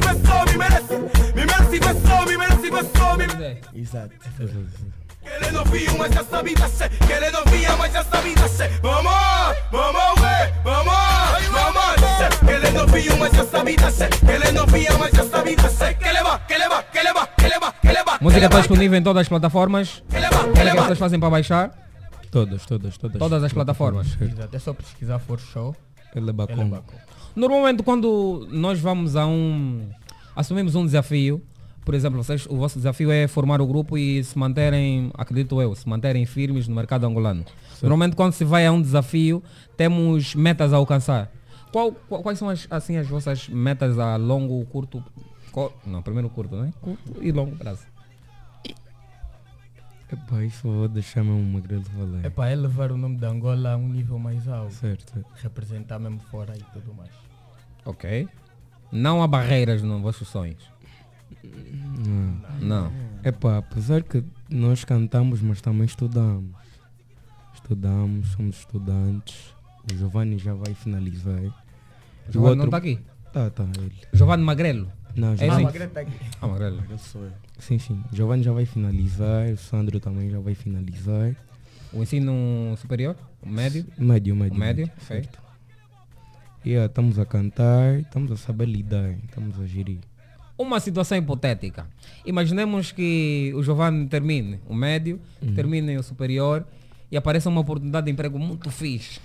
[0.00, 0.98] merece, pensou, me merece,
[1.34, 2.70] me merece, pensou, me merece,
[3.16, 3.60] me merece.
[3.74, 4.10] Exato.
[5.22, 8.68] Querendo ouvir, mas já sabe da sé, querendo ouvir, mas já sabe da sé.
[8.82, 9.12] Vamos,
[9.70, 10.94] vamos, ué, vamos,
[11.52, 12.38] vamos.
[12.46, 15.94] Querendo ouvir, mas já sabe da sé, querendo ouvir, mas já sabe da sé.
[15.94, 18.18] Que leva, que leva, que leva, que leva, que leva.
[18.20, 20.02] Música está disponível em todas as plataformas.
[20.08, 20.82] Que leva, que Como é que leva.
[20.86, 21.70] vocês fazem para baixar?
[22.30, 23.18] Todas, todas, todas.
[23.18, 24.16] Todas as plataformas.
[24.20, 25.76] Exato, é só pesquisar For Show.
[26.14, 26.82] Ele é Ele é bacana.
[27.34, 29.88] Normalmente quando nós vamos a um.
[30.34, 31.40] assumimos um desafio,
[31.84, 35.74] por exemplo, vocês, o vosso desafio é formar o grupo e se manterem, acredito eu,
[35.74, 37.44] se manterem firmes no mercado angolano.
[37.80, 39.42] Normalmente quando se vai a um desafio,
[39.76, 41.30] temos metas a alcançar.
[41.72, 45.02] Qual- qual- quais são as, assim, as vossas metas a longo, curto.
[45.86, 46.72] não, primeiro curto, né?
[46.80, 47.82] Curto e longo prazo.
[50.12, 52.24] Epá, isso eu vou deixar mesmo o Magrelo falar.
[52.24, 54.74] É para elevar o nome de Angola a um nível mais alto.
[54.74, 55.24] Certo.
[55.36, 57.10] Representar mesmo fora e tudo mais.
[57.84, 58.28] Ok.
[58.90, 60.62] Não há barreiras nos vossos sonhos.
[61.44, 62.40] Não.
[62.60, 62.92] Não.
[63.24, 66.56] Epá, apesar que nós cantamos, mas também estudamos.
[67.54, 69.54] Estudamos, somos estudantes.
[69.90, 71.40] O Giovanni já vai finalizar.
[72.28, 72.98] O Giovanni não outro- está aqui.
[73.32, 73.92] Tá, tá, ele.
[74.12, 74.90] Giovanni Magrelo.
[75.16, 75.66] Não, É Giovanni.
[76.40, 76.82] Ah, Magrelo.
[76.88, 77.32] Eu sou eu.
[77.58, 78.02] Sim, sim.
[78.12, 81.34] O Giovanni já vai finalizar, o Sandro também já vai finalizar.
[81.92, 83.16] O ensino superior?
[83.42, 83.84] O médio?
[83.98, 84.58] Médio, médio.
[84.58, 84.94] Médio, ok.
[85.06, 85.38] certo.
[86.64, 89.98] E ah, estamos a cantar, estamos a saber lidar, estamos a gerir.
[90.58, 91.86] Uma situação hipotética.
[92.24, 95.18] Imaginemos que o Giovanni termine o médio,
[95.54, 96.66] termine o superior
[97.10, 99.18] e apareça uma oportunidade de emprego muito fixe.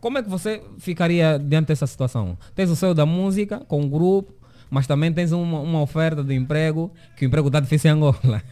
[0.00, 2.36] Como é que você ficaria diante dessa situação?
[2.54, 4.32] Tens o seu da música com o grupo,
[4.70, 8.42] mas também tens uma, uma oferta de emprego, que o emprego está difícil em Angola.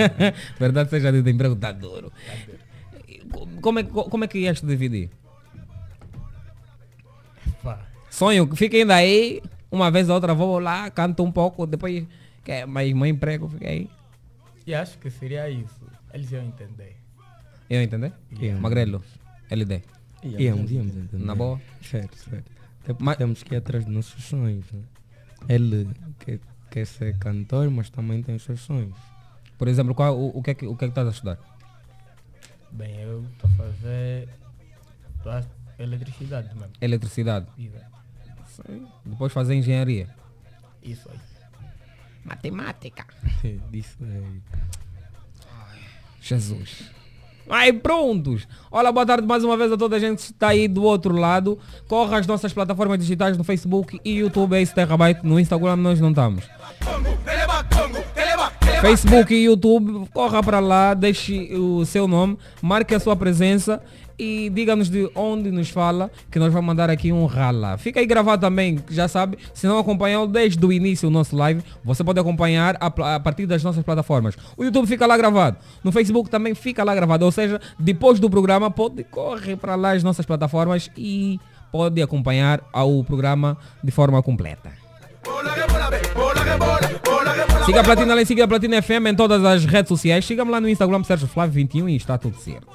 [0.58, 2.12] Verdade seja dita, o emprego está duro.
[3.60, 5.10] Como é, que- como é que ias te dividir?
[8.10, 9.40] Sonho, fiquem daí,
[9.70, 12.04] uma vez ou outra vou lá, canto um pouco, depois
[12.42, 13.88] quer mais meu emprego, fica aí.
[14.66, 15.86] E acho que seria isso.
[16.12, 16.96] Eles iam entender.
[17.70, 18.12] Eu entender?
[18.32, 18.60] Yeah.
[18.60, 19.02] Magrelo,
[19.50, 19.82] LD.
[20.22, 21.24] Íamos, íamos entender.
[21.24, 21.60] Na boa?
[21.82, 22.50] Certo, certo.
[22.82, 24.64] Até porque Mas- temos que ir atrás dos nossos sonhos.
[24.72, 24.82] Né?
[25.48, 28.96] Ele quer, quer ser cantor, mas também tem os seus sonhos.
[29.56, 31.38] Por exemplo, qual, o, o, que é que, o que é que estás a estudar?
[32.72, 34.28] Bem, eu estou a fazer
[35.22, 35.44] tô a-
[35.78, 36.72] eletricidade mesmo.
[36.80, 37.46] Eletricidade.
[37.58, 37.98] Exato.
[39.04, 40.08] Depois fazer engenharia.
[40.82, 41.18] Isso aí.
[42.24, 43.06] Matemática.
[43.70, 44.58] Disso é.
[46.20, 46.90] Jesus.
[47.50, 48.46] Aí prontos!
[48.70, 51.14] Olá, boa tarde mais uma vez a toda a gente que está aí do outro
[51.14, 51.58] lado.
[51.88, 55.20] Corra as nossas plataformas digitais no Facebook e YouTube, é isso Terabyte.
[55.24, 56.44] No Instagram nós não estamos.
[58.82, 63.82] Facebook e YouTube, corra para lá, deixe o seu nome, marque a sua presença
[64.18, 67.78] e diga-nos de onde nos fala, que nós vamos mandar aqui um rala.
[67.78, 71.62] Fica aí gravado também, já sabe, se não acompanhou desde o início o nosso live,
[71.84, 74.36] você pode acompanhar a, a partir das nossas plataformas.
[74.56, 78.28] O YouTube fica lá gravado, no Facebook também fica lá gravado, ou seja, depois do
[78.28, 81.38] programa pode correr para lá as nossas plataformas e
[81.70, 84.72] pode acompanhar ao programa de forma completa.
[85.24, 85.54] Bola,
[86.58, 87.07] bola
[87.68, 90.24] Siga a Platina Line, siga a Platina FM em todas as redes sociais.
[90.24, 92.66] Siga-me lá no Instagram, Sérgio Flávio 21 e está tudo certo.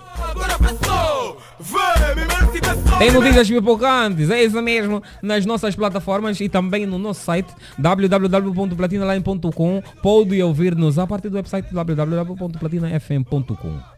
[2.99, 9.81] Tem notícias pipocantes, é isso mesmo, nas nossas plataformas e também no nosso site www.platinaline.com.
[9.99, 13.92] Pode ouvir-nos a partir do website www.platinafm.com.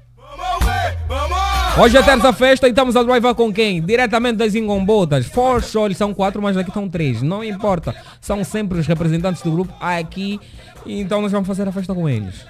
[1.77, 3.81] Hoje é terça festa e estamos a drivar com quem?
[3.81, 5.25] Diretamente das Ingombotas.
[5.25, 7.21] For sure, são quatro, mas daqui estão três.
[7.21, 7.93] Não importa.
[8.21, 10.39] São sempre os representantes do grupo aqui.
[10.85, 12.45] Então nós vamos fazer a festa com eles.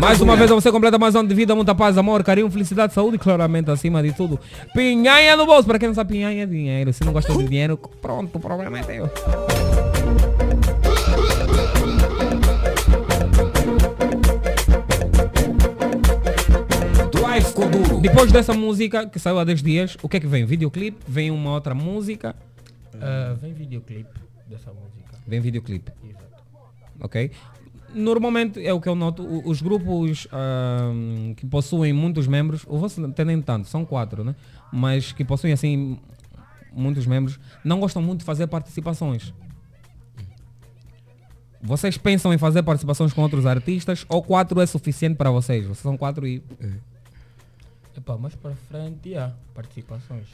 [0.00, 3.16] Mais uma vez você completa mais um de vida, muita paz, amor, carinho, felicidade, saúde
[3.16, 4.40] claramente acima de tudo.
[4.74, 5.68] Pinhanha no bolso.
[5.68, 6.92] Para quem não sabe, pinhanha é dinheiro.
[6.92, 9.08] Se não gosta de dinheiro, pronto, o problema é teu.
[17.30, 18.00] Drive Kuduro.
[18.00, 20.44] Depois dessa música que saiu há 10 dias, o que é que vem?
[20.44, 20.98] Videoclipe?
[21.06, 22.34] Vem uma outra música?
[23.00, 25.16] Ah, vem videoclipe dessa música.
[25.28, 25.92] Vem videoclipe.
[26.02, 26.42] Exato.
[27.00, 27.30] Ok?
[27.94, 33.00] Normalmente é o que eu noto, os grupos ahm, que possuem muitos membros, o vosso
[33.00, 34.34] não tem nem tanto, são quatro, né?
[34.72, 36.00] Mas que possuem assim
[36.72, 39.32] muitos membros, não gostam muito de fazer participações.
[41.62, 45.64] Vocês pensam em fazer participações com outros artistas ou quatro é suficiente para vocês?
[45.64, 46.42] Vocês são quatro e.
[48.00, 50.26] Epá, mais para frente, há participações.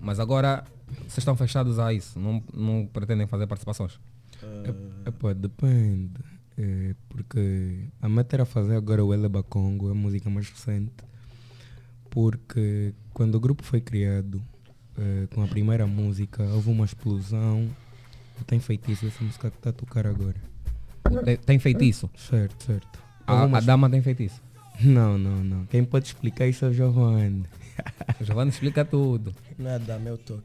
[0.00, 0.64] Mas agora
[1.00, 4.00] vocês estão fechados a isso, não, não pretendem fazer participações.
[4.42, 6.18] É, epá, depende.
[6.56, 11.04] É, porque a meta era fazer agora o Eleba Congo, a música mais recente.
[12.08, 14.42] Porque quando o grupo foi criado,
[14.96, 17.68] é, com a primeira música, houve uma explosão.
[18.46, 20.36] Tem feitiço essa música que está a tocar agora.
[21.24, 22.08] Tem, tem feitiço?
[22.16, 22.98] Certo, certo.
[23.26, 24.40] A, uma a dama tem feitiço?
[24.82, 25.66] Não, não, não.
[25.66, 27.44] Quem pode explicar isso é o Giovanni.
[28.20, 29.34] O Giovanni explica tudo.
[29.58, 30.42] Não é da meu toque.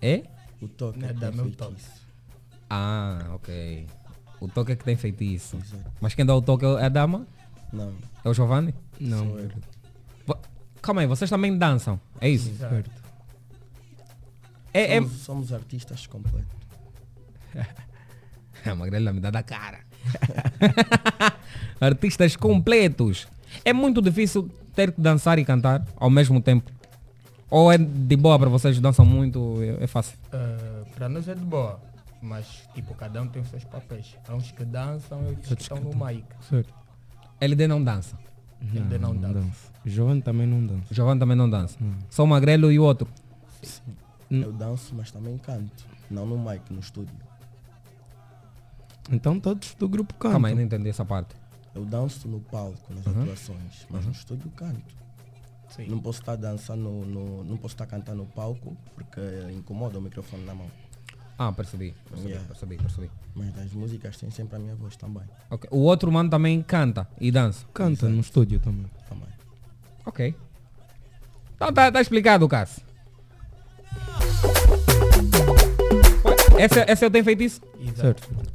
[0.00, 0.24] É?
[0.60, 1.76] O toque Não é é da meu toque.
[2.70, 3.86] Ah, ok.
[4.40, 5.58] O toque é que tem feitiço.
[6.00, 7.26] Mas quem dá o toque é a dama?
[7.72, 7.92] Não.
[8.24, 8.74] É o Giovanni?
[9.00, 9.26] Não.
[9.30, 9.50] Sou eu.
[10.26, 10.38] Vo-
[10.80, 12.00] Calma aí, vocês também dançam?
[12.20, 12.54] É isso?
[12.56, 12.90] Certo.
[14.72, 15.00] É, é...
[15.00, 16.56] Somos, somos artistas completos.
[18.64, 19.80] A Magrela me dá da cara.
[21.80, 23.28] Artistas completos.
[23.64, 26.70] É muito difícil ter que dançar e cantar ao mesmo tempo.
[27.50, 30.18] Ou é de boa para vocês, dançam muito, é, é fácil.
[30.32, 31.80] Ah, para nós é de boa,
[32.20, 34.16] mas tipo, cada um tem os seus papéis.
[34.28, 36.24] Há uns que dançam e outros que estão no mic.
[36.48, 36.72] Certo.
[37.40, 38.18] LD não dança.
[38.74, 39.72] Ele não dança.
[39.84, 40.94] O Giovanni também não dança.
[40.94, 41.78] Giovanni também não dança.
[42.10, 43.08] Só o Magrelo e o outro.
[44.30, 45.86] Eu danço, mas também canto.
[46.10, 47.14] Não no mic, no estúdio.
[49.10, 50.32] Então todos do grupo cantam.
[50.42, 51.34] Calma entendi essa parte.
[51.74, 53.22] Eu danço no palco, nas Uhum.
[53.22, 54.96] atuações, mas no estúdio canto.
[55.70, 55.86] Sim.
[55.88, 59.20] Não posso estar dançando, no, não posso estar cantando no palco porque
[59.52, 60.66] incomoda o microfone na mão.
[61.38, 61.94] Ah, percebi.
[62.08, 62.48] Percebi, Yeah.
[62.48, 63.10] percebi, percebi.
[63.34, 65.22] Mas nas músicas tem sempre a minha voz também.
[65.50, 65.68] Ok.
[65.70, 67.64] O outro mano também canta e dança.
[67.72, 68.86] Canta no estúdio também.
[69.08, 69.28] também.
[70.04, 70.34] Ok.
[71.54, 72.82] Então tá, tá explicado, Cássio.
[76.54, 77.60] Ué, Esse, esse eu tenho feitiço?
[77.80, 78.00] Exato.
[78.00, 78.47] Certo.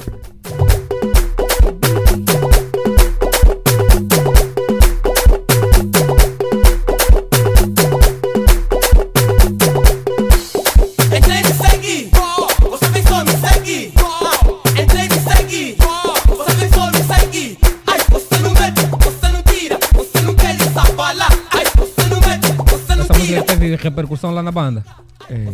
[23.83, 24.83] Repercussão lá na banda.
[25.29, 25.45] É,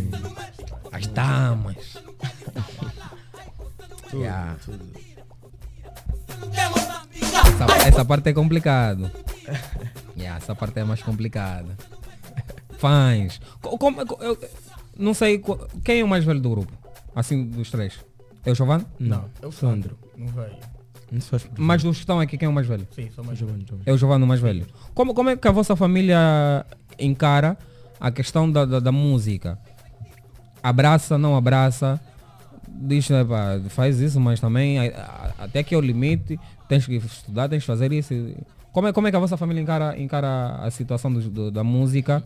[0.92, 1.98] As damas.
[4.10, 4.56] Tudo, Yeah.
[4.64, 4.84] tudo.
[7.22, 9.10] Essa, essa parte é complicado.
[10.16, 11.76] Yeah, essa parte é mais complicada.
[12.78, 13.40] Fãs.
[13.62, 14.38] Co- como- co- eu
[14.98, 16.72] não sei co- quem é o mais velho do grupo.
[17.14, 17.98] Assim, dos três.
[18.44, 18.86] É o Giovanni?
[18.98, 19.98] Não, é o Sandro.
[20.16, 20.56] Não veio.
[21.58, 22.86] Mas dos que estão aqui, quem é o mais velho?
[22.94, 23.66] Sim, sou mais Giovanni, jovem.
[23.68, 23.84] Giovanni.
[23.86, 24.66] É o Giovanni o mais velho.
[24.94, 26.64] Como, como é que a vossa família
[26.98, 27.58] encara
[28.00, 29.58] a questão da, da, da música?
[30.62, 32.00] Abraça, não abraça?
[32.68, 34.82] Diz, né, pá, faz isso, mas também a-
[35.38, 38.14] a- até que é o limite, tens que estudar, tens que fazer isso.
[38.72, 41.64] Como é, como é que a vossa família encara, encara a situação do- do- da
[41.64, 42.22] música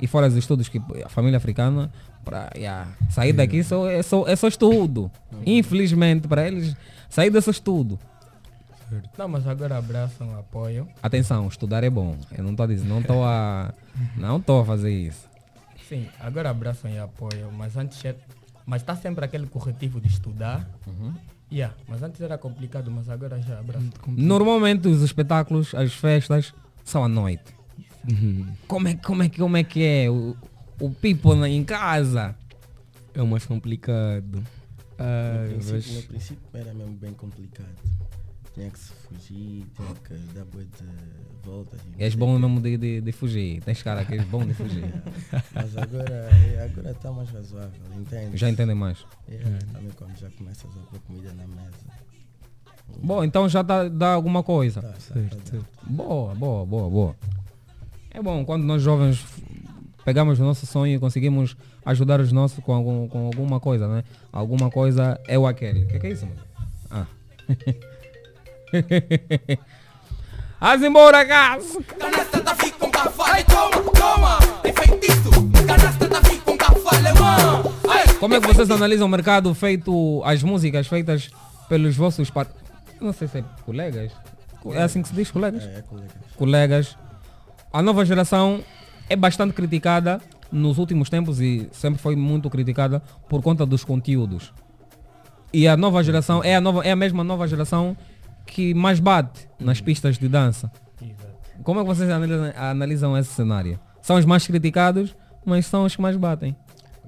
[0.00, 1.90] e fora os estudos que a família africana
[2.24, 2.50] para
[3.10, 5.10] sair daqui só, é, só, é só estudo.
[5.44, 6.76] Infelizmente para eles
[7.08, 7.50] sair é só
[8.98, 9.10] estudo.
[9.18, 10.88] Não, mas agora abraçam, apoiam.
[11.02, 12.16] Atenção, estudar é bom.
[12.36, 13.72] Eu não estou a dizer, não estou a.
[14.16, 15.28] Não estou a fazer isso.
[15.88, 18.16] Sim, agora abraçam e apoiam, mas antes é-
[18.66, 20.66] mas está sempre aquele corretivo de estudar.
[21.52, 23.90] Yeah, mas antes era complicado, mas agora já abraçam.
[24.08, 27.54] Normalmente os espetáculos, as festas, são à noite.
[28.66, 30.10] Como é, como é, que- como é que é?
[30.10, 30.34] O,
[30.80, 32.34] o people na- em casa.
[33.14, 34.42] É o mais complicado.
[34.98, 37.68] Ah, no, princípio, mas- no princípio era mesmo bem complicado.
[38.54, 41.80] Tinha que se fugir, tinha que dar bué de voltas.
[41.98, 43.60] És bom mesmo de, de, de fugir.
[43.62, 44.84] Tens cara que és bom de fugir.
[45.52, 46.28] Mas agora
[46.64, 48.36] agora está mais razoável, entende?
[48.36, 49.04] Já entendem mais.
[49.28, 52.04] Yeah, Também quando já começas a pôr comida na mesa.
[53.02, 54.80] Bom, então já dá, dá alguma coisa.
[54.82, 55.66] Tá, tá, Certo, tá, certo.
[55.82, 57.16] Boa, boa, boa, boa.
[58.12, 59.26] É bom quando nós jovens
[60.04, 64.04] pegamos o nosso sonho e conseguimos ajudar os nossos com, algum, com alguma coisa, né?
[64.32, 65.82] Alguma coisa é o aquele.
[65.82, 66.40] O que, que é isso, mano?
[66.88, 67.06] Ah.
[70.60, 71.82] As embora, casa!
[71.82, 75.30] Canasta fica com cafale, toma, toma, é feitiço.
[75.66, 76.54] Canasta fica com.
[77.88, 81.30] Ai, Como é que vocês analisam o mercado feito, as músicas feitas
[81.68, 82.48] pelos vossos par...
[83.00, 84.12] Não sei se é colegas.
[84.72, 85.62] É assim que se diz, colegas?
[85.64, 86.14] É, é colega.
[86.36, 86.96] colegas.
[87.72, 88.64] A nova geração
[89.08, 90.20] é bastante criticada
[90.50, 94.52] nos últimos tempos e sempre foi muito criticada por conta dos conteúdos.
[95.52, 97.96] E a nova geração é a, nova, é a mesma nova geração
[98.46, 100.70] que mais bate nas pistas de dança.
[101.62, 103.78] Como é que vocês analisam, analisam esse cenário?
[104.02, 105.16] São os mais criticados,
[105.46, 106.54] mas são os que mais batem.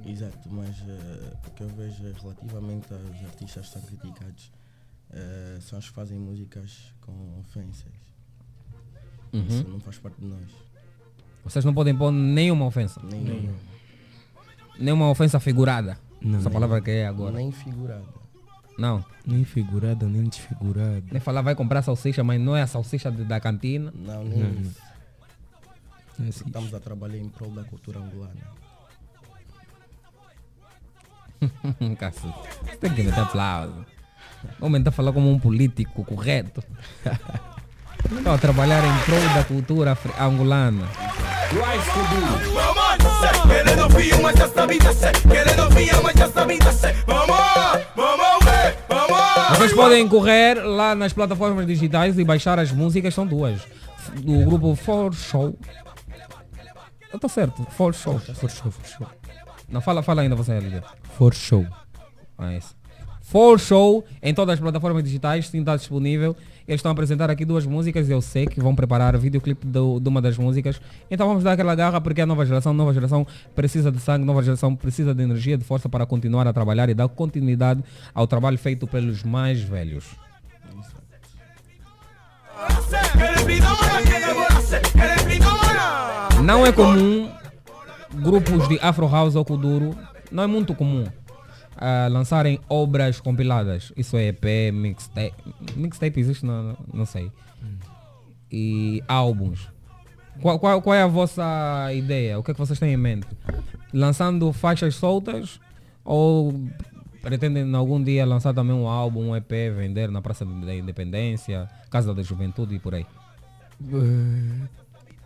[0.04, 4.52] Exato, mas eh, o que eu vejo relativamente aos artistas que são criticados
[5.12, 7.92] eh, são os que fazem músicas com ofensas.
[9.32, 10.48] Isso não faz parte de nós.
[11.44, 13.00] Vocês não podem pôr nenhuma ofensa.
[13.04, 13.50] Nem,
[14.78, 15.98] Nenhuma ofensa figurada.
[16.20, 16.38] Não.
[16.38, 17.32] Essa palavra que é agora.
[17.32, 18.04] nem figurada.
[18.78, 19.04] Não.
[19.26, 21.02] Nem figurada, nem desfigurada.
[21.10, 23.92] Nem falar vai comprar salsicha, mas não é a salsicha de- da cantina.
[23.94, 24.80] Não, nem Não, isso.
[26.24, 26.44] É assim.
[26.46, 28.34] Estamos a trabalhar em prol da cultura angolana.
[31.98, 32.34] Cacete.
[32.64, 33.84] Você tem que meter aplauso.
[34.60, 36.62] O homem está a falar como um político correto.
[38.10, 40.86] Estou a trabalhar em prol da cultura angolana.
[43.48, 43.88] Querendo
[44.22, 44.48] mas já.
[45.28, 46.26] Querendo mas já.
[49.50, 53.60] Vocês podem correr lá nas plataformas digitais e baixar as músicas, são duas.
[54.14, 55.58] Do grupo For Show.
[57.12, 58.18] Está certo, For Show.
[58.18, 59.06] For show, for show.
[59.68, 60.82] Não, fala, fala ainda você, LG.
[61.16, 61.66] For show.
[62.38, 62.76] Ah, isso.
[63.26, 66.36] For Show em todas as plataformas digitais, sim, está disponível.
[66.66, 70.08] Eles estão a apresentar aqui duas músicas, eu sei que vão preparar o videoclipe de
[70.08, 70.80] uma das músicas.
[71.10, 74.44] Então vamos dar aquela garra porque a nova geração, nova geração precisa de sangue, nova
[74.44, 77.82] geração precisa de energia, de força para continuar a trabalhar e dar continuidade
[78.14, 80.04] ao trabalho feito pelos mais velhos.
[86.44, 87.28] Não é comum
[88.14, 89.98] grupos de Afro House ou Kuduro,
[90.30, 91.06] não é muito comum
[92.10, 93.92] lançarem obras compiladas.
[93.96, 95.34] Isso é EP, mixtape.
[95.76, 96.44] Mixtape existe?
[96.46, 97.30] Não, não- não sei.
[98.50, 99.68] E álbuns.
[100.40, 102.38] Qual, qual, qual é a vossa ideia?
[102.38, 103.26] O que é que vocês têm em mente?
[103.92, 105.58] Lançando faixas soltas
[106.04, 106.54] ou
[107.22, 112.14] pretendem algum dia lançar também um álbum, um EP, vender na Praça da Independência, Casa
[112.14, 113.06] da Juventude e por aí?
[113.92, 114.68] Eh,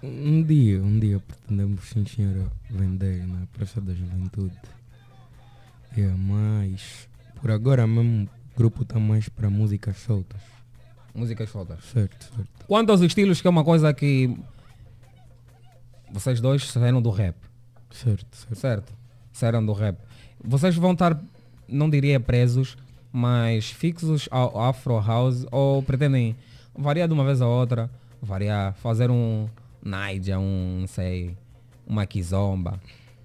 [0.02, 4.54] um dia, um dia pretendemos sim senhora vender na Praça da Juventude.
[5.96, 7.08] É, mas
[7.40, 10.40] por agora mesmo o grupo está mais para músicas soltas.
[11.14, 11.82] Músicas soltas.
[11.84, 12.66] Certo, certo.
[12.66, 14.36] Quanto aos estilos, que é uma coisa que
[16.12, 17.36] vocês dois saíram do rap,
[17.90, 18.54] Certo, certo.
[18.56, 18.92] certo?
[19.32, 19.98] Saíram do rap.
[20.42, 21.20] Vocês vão estar,
[21.68, 22.76] não diria presos,
[23.12, 26.36] mas fixos ao Afro House ou pretendem
[26.76, 27.90] variar de uma vez a outra,
[28.22, 29.48] variar, fazer um
[29.82, 31.36] Naija, um, não sei,
[31.86, 32.80] uma Kizomba.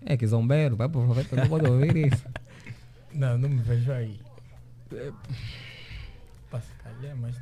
[0.06, 2.26] É, Kizombeiro, vai aproveitar, não pode ouvir isso.
[3.16, 4.20] Não, não me vejo aí.
[4.92, 5.12] É,
[6.50, 7.36] Pra se calhar, mas.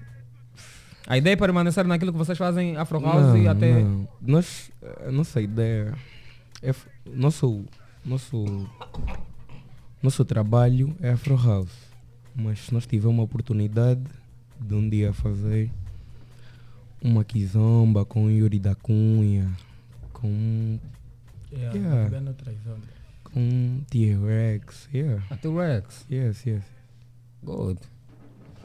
[1.05, 3.81] A ideia é permanecer naquilo que vocês fazem Afro House e até...
[3.83, 4.07] não.
[4.21, 4.71] Nós,
[5.05, 5.93] a nossa ideia
[6.61, 7.65] é f- nosso
[8.05, 8.69] nosso
[10.01, 11.73] nosso trabalho é Afro House,
[12.33, 14.01] mas se nós tivermos uma oportunidade
[14.61, 15.69] de um dia fazer
[17.01, 19.51] uma kizomba com Yuri da Cunha,
[20.13, 20.79] com
[21.51, 22.09] É, Yeah.
[23.33, 26.05] Com T-Rex, yeah, A T-Rex.
[26.11, 26.63] yes, yes.
[27.43, 27.79] Good.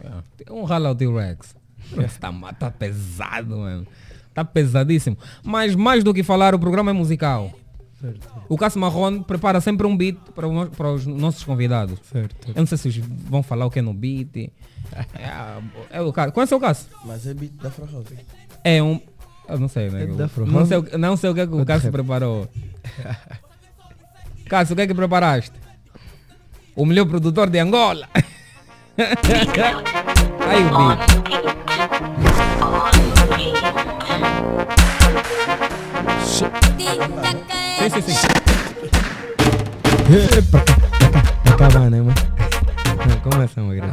[0.02, 0.22] Yeah.
[0.50, 1.56] Um rala ao T-Rex.
[2.04, 3.86] Esse Tá, ma- tá pesado, mano.
[4.34, 5.16] Tá pesadíssimo.
[5.42, 7.50] Mas mais do que falar, o programa é musical.
[8.00, 11.98] Certo, O Cássio Marrone prepara sempre um beat para, o para os nossos convidados.
[12.04, 12.36] certo.
[12.48, 14.36] Eu não sei se vão falar o que é no beat.
[14.36, 14.48] É,
[15.98, 16.32] é o Cássio.
[16.32, 16.86] Conhece o Cássio?
[17.04, 18.06] Mas é beat da Afro House.
[18.62, 19.00] É um.
[19.48, 20.04] Eu não sei, né?
[20.04, 22.48] É não, sei, o- não sei o que, é que o de Cássio preparou.
[24.48, 25.52] Cássio, o que é que preparaste?
[26.74, 28.08] O melhor produtor de Angola.
[30.48, 31.00] Aí o beat.
[37.78, 38.28] Sim, sim, sim.
[40.10, 40.74] É, pra cá,
[41.44, 42.14] pra cá, cá né, mano?
[43.22, 43.92] começa, Magrelo.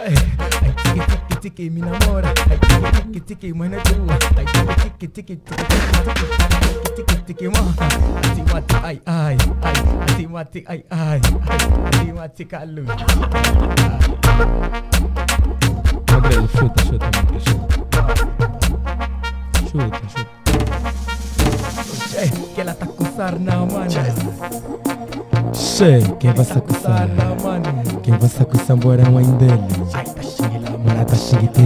[0.00, 0.43] Ai, tiki
[1.44, 2.32] tiki me namora.
[2.48, 4.16] Ai, tiki tiki tiki, é tua.
[4.38, 4.46] Ai,
[4.80, 7.74] tiki tiki tiki tiki tiki tiki mano.
[8.24, 9.76] Assim mate, ai ai ai.
[10.08, 11.20] Assim mate, ai ai ai.
[11.92, 12.84] Assim mate calu.
[16.10, 17.08] Magrelo, chuta, chuta,
[17.44, 18.02] chuta.
[19.68, 20.32] Chuta, chuta.
[22.16, 23.90] Ei, que ela tá com sarna, mano.
[25.54, 26.82] Sei, quem vai se coçar?
[26.82, 28.00] Sarna, mano.
[28.02, 29.52] Quem vai se coçar, bora mãe dele.
[30.84, 31.62] Mana tá xinguite,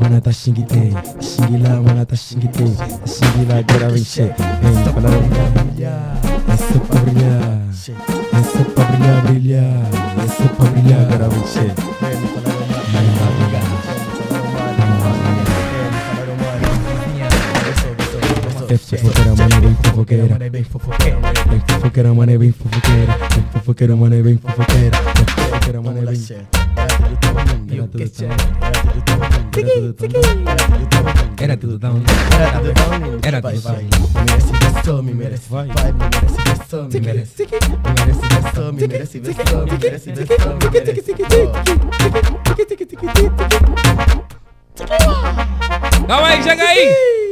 [0.00, 2.64] mana tá xinguite, xinguila, mana tá xinguite,
[3.06, 3.88] xinguila, agora
[18.74, 21.18] É fofoqueira, mano, é bem fofoqueira, Bem fofoqueira.
[21.48, 25.98] bem fofoqueira, mano, é bem fofoqueira, bem fofoqueira, mano, é bem fofoqueira, bem fofoqueira, mano,
[25.98, 26.18] é bem
[27.70, 28.30] E o que é?
[31.44, 32.02] Era tudo down.
[33.22, 33.78] Era tudo down.
[34.26, 35.68] Merece versão, me merece Vai.
[35.68, 37.48] vai, me merece versão, me merece me
[37.94, 41.14] merece versão, me merece versão, me merece versão, me merece
[46.08, 47.23] Calma aí, chega aí!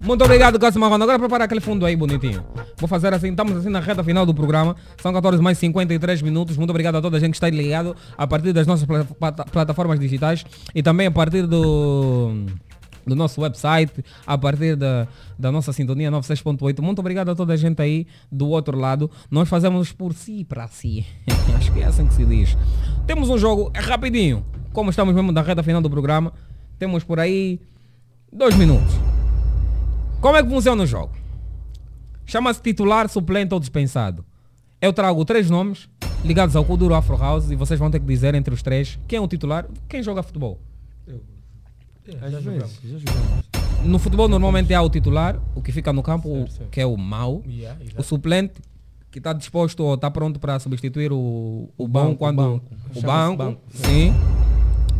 [0.00, 1.02] Muito obrigado, Cássio Marrone.
[1.02, 2.44] Agora prepara aquele fundo aí bonitinho.
[2.78, 4.76] Vou fazer assim, estamos assim na reta final do programa.
[5.00, 6.56] São 14 mais 53 minutos.
[6.58, 9.44] Muito obrigado a toda a gente que está ligado a partir das nossas pla- plata-
[9.46, 12.44] plataformas digitais e também a partir do
[13.06, 15.06] do nosso website, a partir da,
[15.38, 16.80] da nossa sintonia 96.8.
[16.80, 19.10] Muito obrigado a toda a gente aí do outro lado.
[19.30, 21.04] Nós fazemos por si para si.
[21.56, 22.56] Acho que é assim que se diz.
[23.06, 24.42] Temos um jogo é rapidinho.
[24.72, 26.32] Como estamos mesmo na reta final do programa,
[26.78, 27.60] temos por aí
[28.34, 28.94] dois minutos.
[30.20, 31.12] Como é que funciona o jogo?
[32.26, 34.24] Chama-se titular, suplente ou dispensado.
[34.80, 35.88] Eu trago três nomes
[36.24, 39.18] ligados ao Kuduro Afro House e vocês vão ter que dizer entre os três quem
[39.18, 40.58] é o titular, quem joga futebol.
[42.22, 42.50] Às vezes, já
[42.98, 43.44] jogamos.
[43.84, 46.70] No futebol normalmente há o titular, o que fica no campo, o- Certo, certo.
[46.70, 47.42] que é o mau.
[47.46, 48.54] Yeah, O suplente,
[49.10, 52.38] que está disposto ou está pronto para substituir o, o, O bom banco, quando.
[52.40, 52.42] o
[53.02, 53.34] banco.
[53.34, 53.60] O banco.
[53.70, 54.12] sim.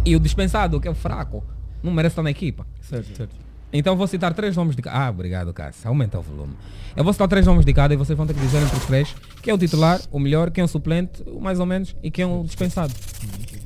[0.04, 1.42] E o dispensado, que é o fraco.
[1.84, 2.66] Não merece estar na equipa.
[2.80, 3.36] Certo, certo.
[3.70, 4.96] Então vou citar três nomes de cada.
[4.96, 5.86] Ah, obrigado, Cássio.
[5.86, 6.54] Aumenta o volume.
[6.96, 8.84] Eu vou citar três nomes de cada e vocês vão ter que dizer entre os
[8.86, 11.94] três quem é o titular, o melhor, quem é o suplente, o mais ou menos,
[12.02, 12.94] e quem é o dispensado.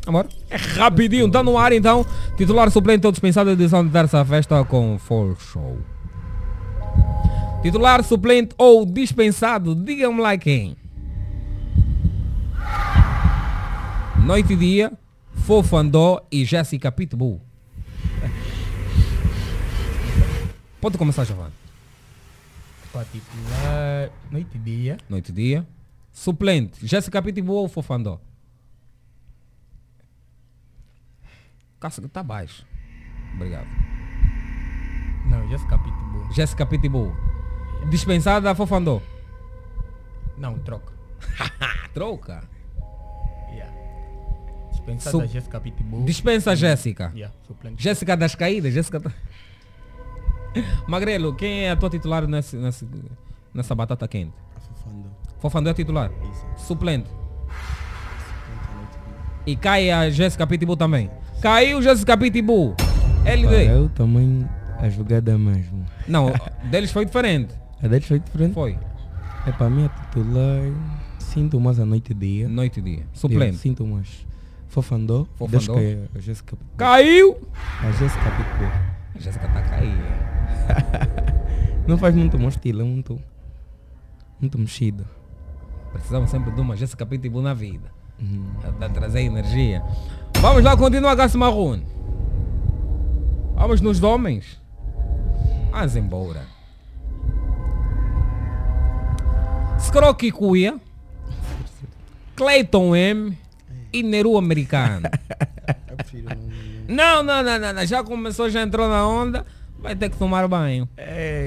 [0.04, 0.26] Amor?
[0.50, 2.04] É rapidinho, está no ar então.
[2.36, 5.78] Titular, suplente ou dispensado, edição de terça festa com Full Show.
[7.62, 10.76] Titular, suplente ou dispensado, digam-me lá quem.
[14.24, 14.92] Noite e dia,
[15.44, 17.47] Fofandó e Jéssica Pitbull.
[20.80, 21.52] Pode começar, Giovanni.
[22.92, 24.98] Para titular, noite e dia.
[25.08, 25.66] Noite e dia.
[26.12, 28.20] Suplente, Jéssica Pitbull ou Fofandó?
[31.78, 32.66] Cássio, tá baixo.
[33.34, 33.66] Obrigado.
[35.26, 36.32] Não, Jessica Pitbull.
[36.32, 37.12] Jéssica Pitbull.
[37.90, 39.00] Dispensada, Fofandó.
[40.36, 40.92] Não, troca.
[41.94, 42.48] Troca.
[43.52, 43.72] Yeah.
[44.70, 46.04] Dispensada Sup- Jessica Pitbull.
[46.04, 47.12] Dispensa Jéssica.
[47.14, 47.82] Yeah, suplente.
[47.82, 48.72] Jéssica das caídas.
[48.72, 49.00] Jéssica.
[50.88, 52.86] Magrelo, quem é a tua titular nesse, nesse-
[53.54, 54.32] nessa batata quente?
[54.56, 55.10] Afofando.
[55.38, 56.10] Fofandó é titular.
[56.30, 56.66] Isso.
[56.66, 57.10] Suplente.
[59.46, 61.10] E cai a Jéssica Pitbull também.
[61.40, 62.74] Caiu Jéssica Pitbull.
[63.24, 63.66] LD.
[63.70, 65.84] Eu também a jogada mesmo.
[66.06, 66.32] Não,
[66.70, 67.54] deles foi diferente.
[67.82, 68.54] A deles foi diferente.
[68.54, 68.78] Foi.
[69.46, 70.60] É para mim a titular.
[71.18, 72.48] Sinto mais a noite e dia.
[72.48, 73.00] Noite e dia.
[73.00, 73.56] Eu Suplente.
[73.58, 74.26] Sinto mais.
[74.68, 75.26] Fofandó.
[75.48, 76.76] Deixa cair a Jéssica Pitbull.
[76.76, 77.36] Caiu!
[77.80, 78.68] A Jéssica Pitbull.
[79.14, 80.37] A Jéssica tá caída.
[81.86, 83.18] Não faz muito meu estilo, é muito.
[84.40, 85.06] Muito mexido.
[85.92, 87.90] Precisamos sempre de uma Jéssica Pitbull na vida.
[88.20, 88.46] Uhum.
[88.78, 89.82] Para trazer energia.
[90.40, 91.86] Vamos lá, continua Gassi Marrone.
[93.54, 94.60] Vamos nos homens.
[95.72, 96.42] Vamos embora.
[99.78, 100.78] Scrocky Cuia.
[102.36, 103.38] Clayton M.
[103.92, 105.08] E Neru Americano.
[106.88, 107.84] Não, não, não, não.
[107.84, 109.44] Já começou, já entrou na onda.
[109.80, 110.88] Vai ter que tomar banho.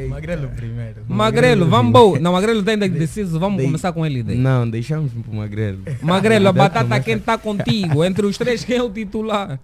[0.09, 1.03] Magrelo primeiro.
[1.07, 1.91] Magrelo, vamos.
[1.91, 3.37] bo- Não, Magrelo tem indeciso.
[3.39, 4.37] Vamos Dei- começar com ele daí.
[4.37, 5.79] Não, deixamos pro Magrelo.
[6.01, 8.03] Magrelo, a batata começar- quente tá contigo.
[8.05, 9.59] Entre os três, quem é o titular?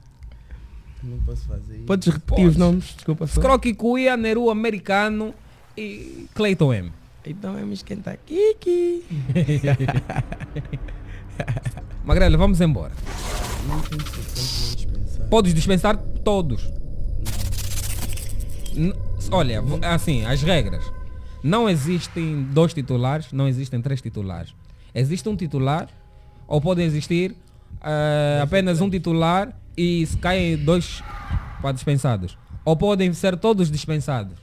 [1.01, 1.77] Não posso fazer.
[1.85, 2.47] Podes repetir Podes.
[2.51, 2.83] os nomes?
[2.95, 3.25] Desculpa.
[3.27, 5.33] Scrocky Cuia, Neru Americano
[5.77, 6.91] e Clayton M.
[7.25, 8.17] Então é me esquentar.
[8.25, 9.03] Kiki.
[12.05, 12.91] Magrelo, vamos embora.
[15.29, 16.69] Podes dispensar todos.
[19.31, 20.91] Olha, assim, as regras.
[21.43, 24.53] não existem dois titulares, não existem três titulares.
[24.93, 25.87] Existe um titular,
[26.47, 27.35] ou podem existir
[27.81, 31.03] eh, apenas um titular e se caem dois
[31.61, 32.37] para dispensados.
[32.65, 34.37] Ou podem ser todos dispensados.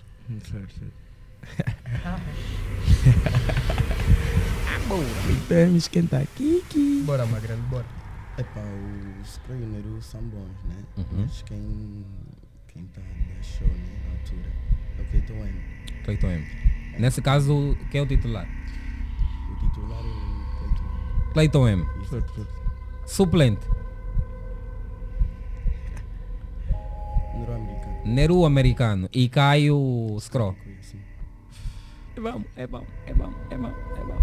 [0.51, 0.95] Certo, certo.
[5.31, 6.63] Então, me esquentar aqui.
[6.65, 7.03] aqui.
[7.05, 7.85] Bora, Magrelo, bora.
[8.39, 10.77] Epá, o Scroll e o Neru são bons, né?
[10.97, 11.05] Uhum.
[11.13, 12.05] Mas quem,
[12.69, 13.01] quem tá
[13.43, 14.49] show, né, altura,
[14.99, 15.61] é o Cleiton M.
[16.05, 16.47] Cleiton M.
[16.99, 18.49] Nesse caso, quem é o titular?
[19.51, 21.69] O titular é o Cleiton M.
[21.69, 21.87] Cleiton M.
[22.03, 22.25] Isso.
[23.07, 23.67] Suplente.
[27.35, 28.01] Neru americano.
[28.05, 30.57] Neru americano e Caio Scro.
[32.17, 34.19] É bom, é bom, é bom, é bom, é bom.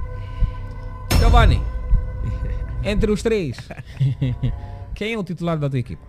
[1.20, 1.62] Giovanni,
[2.86, 3.58] entre os três,
[4.96, 6.02] quem é o titular da tua equipe?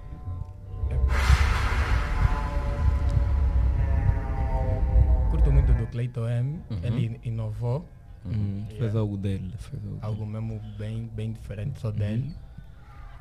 [5.42, 6.60] Curto muito do Cleiton M.
[6.70, 6.78] Uhum.
[6.84, 7.84] Ele inovou.
[8.24, 9.52] Hum, fez algo dele.
[9.58, 12.32] Fez algo Algo mesmo bem, bem diferente só dele.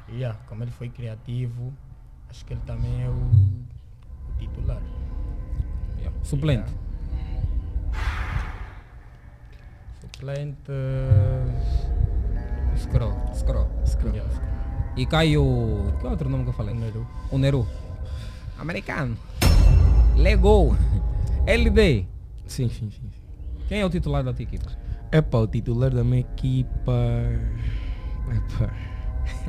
[0.08, 1.74] E yeah, como ele foi criativo,
[2.30, 3.66] acho que ele também é o, o
[4.38, 4.84] titular.
[6.22, 6.72] Suplente.
[10.02, 10.72] Suplente.
[10.72, 11.52] Uh,
[12.78, 13.16] Scroll.
[13.34, 13.68] Scro.
[14.06, 14.52] Yeah, Scroll.
[14.96, 15.92] E Caio.
[16.00, 16.76] Que outro nome que eu falei?
[16.76, 17.08] Neru.
[17.32, 17.68] O Neru.
[18.60, 19.18] Americano.
[20.16, 20.78] Lego.
[21.48, 22.06] LD.
[22.52, 23.10] Sim, sim, sim.
[23.70, 24.66] Quem é o titular da tua equipe?
[25.10, 26.92] Epá, o titular da minha equipa.
[28.28, 28.74] Epá.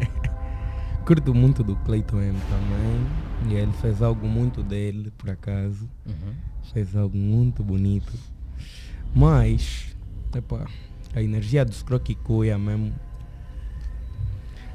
[1.05, 3.51] Curto muito do Cleiton M também.
[3.51, 5.91] E ele fez algo muito dele, por acaso.
[6.73, 8.13] Fez algo muito bonito.
[9.13, 9.97] Mas,
[10.33, 10.65] epá,
[11.13, 12.95] a energia dos Croquicuia mesmo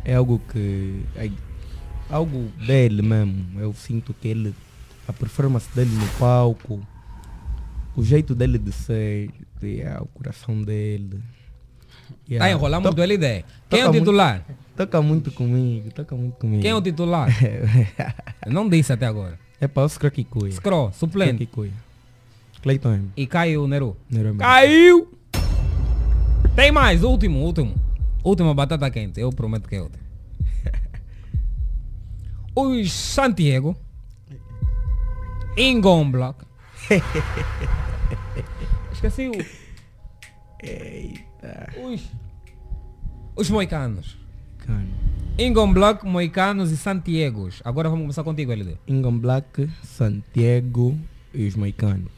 [0.03, 1.01] é algo que.
[1.15, 1.31] É
[2.09, 3.57] algo dele mesmo.
[3.57, 4.53] Eu sinto que ele.
[5.07, 6.85] A performance dele no palco,
[7.97, 9.29] o jeito dele de ser,
[9.61, 11.19] yeah, o coração dele.
[12.37, 13.43] Tá a enrolar muito To- LD.
[13.69, 14.45] Quem é o toca muito- titular?
[14.77, 16.61] Toca muito comigo, toca muito comigo.
[16.61, 17.27] Quem é o titular?
[18.47, 19.37] Não disse até agora.
[19.59, 20.51] É para os Croquicuia.
[20.53, 21.45] Scro, suplente.
[21.47, 21.73] Croquicuia.
[22.61, 23.09] Cleiton M.
[23.17, 23.97] E Caio Neru.
[24.09, 24.37] Neru M.
[24.37, 25.11] Caiu!
[26.55, 27.75] Tem mais, último, último.
[28.23, 29.99] Última batata quente, eu prometo que é outra.
[32.55, 33.75] Os Santiago.
[35.57, 36.45] Ingon Block.
[38.97, 39.33] Esqueci o.
[40.65, 41.69] Eita.
[41.83, 42.01] Os.
[43.35, 44.17] Os Moicanos.
[44.57, 44.87] Cano.
[45.37, 47.61] Ingon Block, Moicanos e Santiagos.
[47.63, 48.77] Agora vamos começar contigo, LD.
[48.87, 50.97] Ingon Black, Santiago
[51.31, 52.09] e os Moicanos.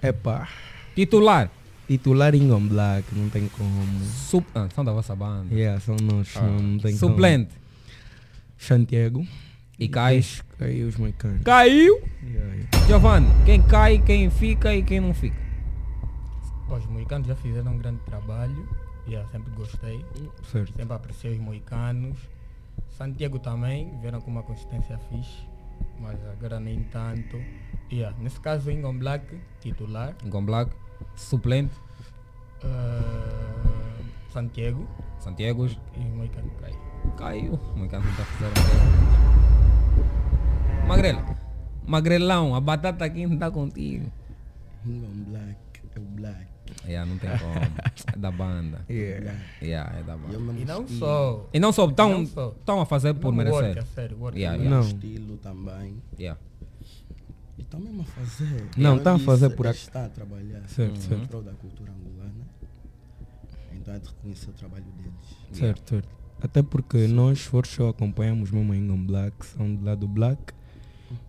[0.00, 0.48] Epá,
[0.94, 1.50] Titular.
[1.88, 4.04] titular Ingon Black, não tem como.
[4.04, 4.46] Sup...
[4.54, 5.52] Ah, são da vossa banda.
[5.52, 6.42] Yeah, são nós, Ah.
[6.42, 7.50] não, não tem Suplente.
[7.50, 7.60] como.
[8.56, 9.26] Santiago.
[9.80, 10.22] E cai.
[10.58, 11.42] Cai os Moicanos.
[11.42, 12.00] Caiu.
[12.22, 12.86] Yeah, yeah.
[12.86, 15.49] Giovanni, quem cai, quem fica e quem não fica.
[16.70, 18.68] Os moicanos já fizeram um grande trabalho.
[19.06, 20.04] Yeah, sempre gostei.
[20.44, 20.76] Certo.
[20.76, 22.16] Sempre apreciei os moicanos.
[22.90, 25.48] Santiago também, vieram com uma consistência fixe.
[25.98, 27.42] Mas agora nem tanto.
[27.90, 29.26] Yeah, nesse caso, Ingon Black,
[29.60, 30.14] titular.
[30.24, 30.70] Ingon Black,
[31.16, 31.74] suplente.
[32.62, 34.86] Uh, Santiago
[35.18, 35.78] Santiagos.
[35.96, 36.28] e
[36.60, 36.74] cai.
[37.16, 37.58] Caiu.
[37.74, 38.52] Moicano não tá fazendo
[40.86, 41.24] Magrelo.
[41.86, 44.10] Magrelão, a batata aqui não tá contigo.
[44.86, 46.46] Ingon Black é o Black.
[46.86, 47.52] Yeah, não tem como.
[48.14, 48.84] É da banda.
[48.88, 49.36] Yeah.
[49.60, 50.60] Yeah, é da E é banda.
[50.60, 50.98] E não estilo.
[51.00, 51.48] só.
[51.52, 52.24] E não só, estão
[52.66, 53.62] Não a fazer por merecer.
[53.64, 54.38] Work, a sério, work.
[54.38, 54.76] Yeah, O yeah.
[54.82, 54.86] Não.
[54.88, 55.96] estilo também.
[56.18, 56.40] Yeah.
[57.58, 58.64] E estão mesmo a fazer.
[58.76, 60.62] Não, estão a eu fazer por ac- Estão a trabalhar.
[60.68, 61.28] Certo, em certo.
[61.28, 62.44] prol da cultura angolana.
[63.74, 65.36] Então é de reconhecer o trabalho deles.
[65.52, 66.08] Certo, certo.
[66.42, 70.54] Até porque nós, for só acompanhamos mesmo a Ingon Black, são do lado Black.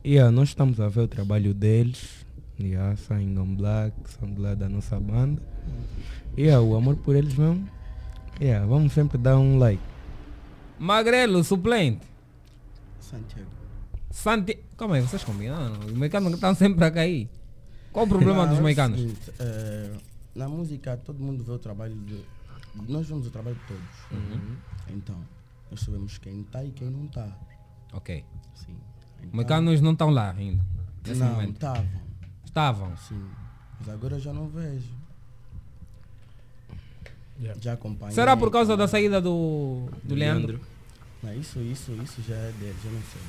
[0.03, 2.25] E yeah, nós estamos a ver o trabalho deles.
[2.59, 5.41] Yeah, são Ingon Black, são do lado da nossa banda.
[6.37, 7.67] E yeah, o amor por eles mesmo.
[8.39, 9.81] Yeah, vamos sempre dar um like.
[10.79, 12.05] Magrelo, suplente.
[12.99, 13.49] Santiago.
[14.09, 14.59] Santi...
[14.77, 15.79] Calma aí, vocês combinaram?
[15.85, 17.29] Os mexicanos estão sempre a cair.
[17.91, 18.99] Qual o problema Não, dos é mexicanos?
[18.99, 19.91] seguinte, eh,
[20.35, 22.19] na música todo mundo vê o trabalho de.
[22.87, 23.83] Nós vemos o trabalho de todos.
[24.11, 24.55] Uhum.
[24.89, 25.15] Então,
[25.69, 27.27] nós sabemos quem está e quem não está.
[27.93, 28.23] Ok.
[28.53, 28.73] Sim.
[28.73, 30.63] Os Então, mexicanos não estão lá ainda.
[31.05, 31.85] Nesse não, estavam.
[32.51, 32.95] Estavam.
[32.97, 33.29] Sim.
[33.79, 34.89] Mas agora eu já não vejo.
[37.39, 37.59] Yeah.
[37.61, 38.13] Já acompanhei.
[38.13, 40.59] Será por causa da saída do, do Leandro?
[41.23, 43.21] Não, isso, isso, isso já é deles, eu não sei.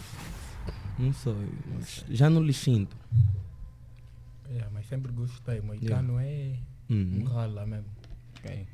[0.98, 2.96] Não sei, mas já não lhe sinto.
[4.50, 5.60] Yeah, mas sempre gostei.
[5.60, 6.56] Moicano é
[6.90, 7.20] Uhum.
[7.22, 7.86] um rala mesmo.
[8.38, 8.66] Ok.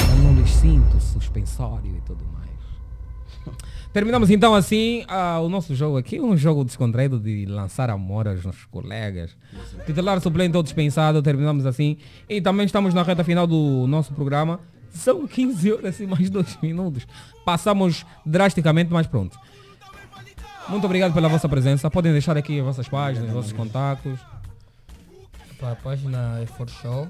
[0.00, 2.49] Eu não lhes sinto suspensório e tudo mais.
[3.92, 8.44] Terminamos então assim ah, o nosso jogo aqui, um jogo descontraído de lançar amor aos
[8.44, 9.36] nossos colegas.
[9.84, 11.96] Titular suplente ou dispensado, terminamos assim.
[12.28, 14.60] E também estamos na reta final do nosso programa.
[14.90, 17.06] São 15 horas e mais 2 minutos.
[17.44, 19.38] Passamos drasticamente, mas pronto.
[20.68, 21.90] Muito obrigado pela vossa presença.
[21.90, 24.20] Podem deixar aqui as vossas páginas, os vossos contatos.
[25.58, 27.08] Pá, A página é For Show.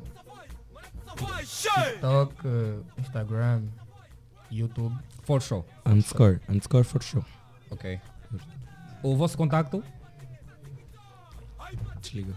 [1.14, 3.62] TikTok, eh, Instagram,
[4.50, 4.94] YouTube.
[5.30, 5.64] For Show.
[5.86, 7.24] Underscore, underscore for show.
[7.70, 8.00] Ok.
[9.00, 9.80] O vosso contacto?
[12.02, 12.34] Desliga.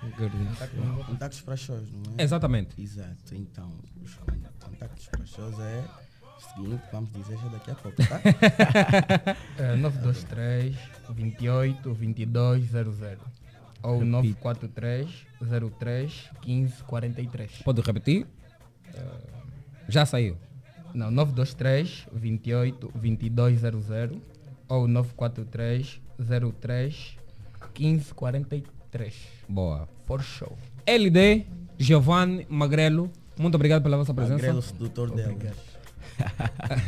[0.00, 2.22] Contactos- Contactos para shows, não é?
[2.22, 2.78] Exatamente.
[2.78, 3.72] Exato, então,
[4.02, 4.26] os con-
[4.62, 5.84] contactos para shows é
[6.36, 8.20] o seguinte, vamos dizer já daqui a pouco, tá?
[9.58, 10.76] É, 923
[11.14, 13.20] 28 22 00
[13.82, 15.26] ou 943
[15.78, 17.62] 03 15 43.
[17.62, 18.26] Pode repetir?
[19.90, 20.36] Já saiu.
[20.94, 24.20] Não, 923 28 22 00
[24.68, 26.00] ou 943
[26.60, 27.18] 03
[27.74, 29.14] 15 43.
[29.48, 29.88] Boa.
[30.06, 30.56] For show.
[30.86, 31.46] LD,
[31.78, 34.34] Giovanni Magrelo, muito obrigado pela vossa presença.
[34.34, 35.36] Magrelo, sedutor dela.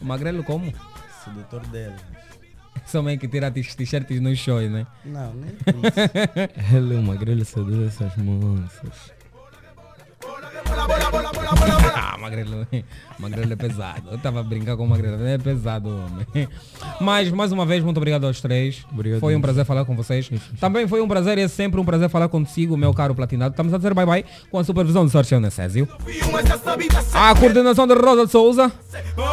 [0.00, 0.72] Magrelo como?
[1.24, 1.96] Sedutor dela.
[2.86, 4.86] Somente que tira t-shirts nos shows, né?
[5.04, 6.74] Não, nem isso.
[6.74, 9.12] Ela é uma grelha seduz essas moças.
[10.88, 10.99] la.
[11.94, 12.66] Ah, Magrelo,
[13.18, 14.02] Magrelo é pesado.
[14.10, 16.48] Eu estava a brincar com o Magrelo, é pesado, homem.
[17.00, 18.84] Mas, mais uma vez, muito obrigado aos três.
[18.92, 19.20] Obrigado.
[19.20, 20.30] Foi um prazer falar com vocês.
[20.60, 23.52] Também foi um prazer e é sempre um prazer falar consigo, meu caro platinado.
[23.52, 25.88] Estamos a dizer bye-bye com a supervisão do Sérgio Necésio.
[27.14, 28.72] A coordenação de Rosa de Souza.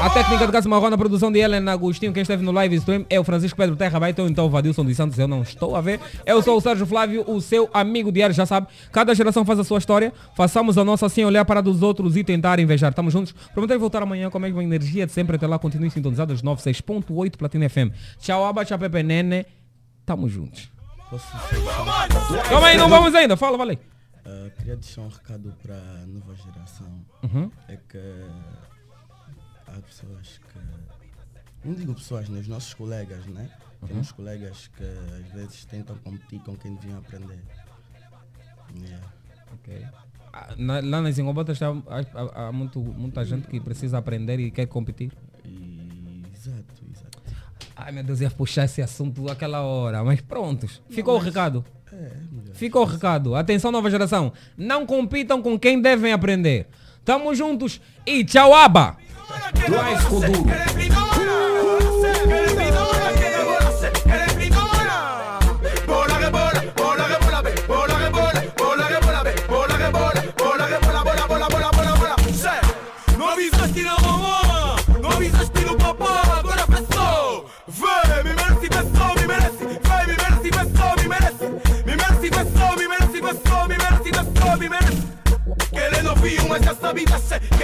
[0.02, 2.14] A técnica de Cássio Marrone, a produção de Helena Agostinho.
[2.14, 4.84] Quem esteve no live stream é o Francisco Pedro Terra Baita ou então o Vadilson
[4.84, 5.18] dos Santos.
[5.18, 6.00] Eu não estou a ver.
[6.26, 8.68] Eu sou o Sérgio Flávio, o seu amigo diário, já sabe.
[8.92, 10.14] Cada geração faz a sua história.
[10.36, 12.92] Façamos a nossa sem olhar para a dos outros e tentar invejar.
[12.92, 13.34] Estamos juntos.
[13.54, 15.36] Prometemos voltar amanhã com a mesma energia de sempre.
[15.36, 17.92] Até lá, continue sintonizado aos 96.8 Platina FM.
[18.20, 19.46] Tchau, Aba, tchau, Pepe Nene.
[20.06, 20.72] Tamo juntos.
[22.50, 23.36] Calma aí, não vamos ainda.
[23.38, 23.78] Fala, valeu.
[24.26, 27.06] Uh, queria deixar um recado para a nova geração.
[27.24, 27.52] Uhum.
[27.68, 28.26] É que
[29.68, 31.68] há pessoas que.
[31.68, 32.40] Não digo pessoas, né?
[32.40, 33.50] Os nossos colegas, né?
[33.82, 33.88] Uhum.
[33.88, 37.40] Temos colegas que às vezes tentam competir com quem deviam aprender.
[38.76, 39.08] Yeah.
[39.54, 39.86] Ok.
[40.58, 44.66] Na- Lá nas Engobotas há, há- há muito, muita gente que precisa aprender e quer
[44.68, 45.12] competir.
[46.34, 47.20] Exato, exato.
[47.76, 50.82] Ai meu Deus, ia puxar esse assunto àquela hora, mas prontos.
[50.90, 51.66] Ficou o mas- recado.
[51.92, 52.12] É,
[52.54, 53.36] Ficou o recado.
[53.36, 54.34] Atenção, nova geração.
[54.58, 56.68] Não compitam com quem devem aprender.
[57.06, 58.98] Tamo juntos e tchau, aba!
[86.94, 87.40] Viu, mas já sabia ser.
[87.58, 87.64] Que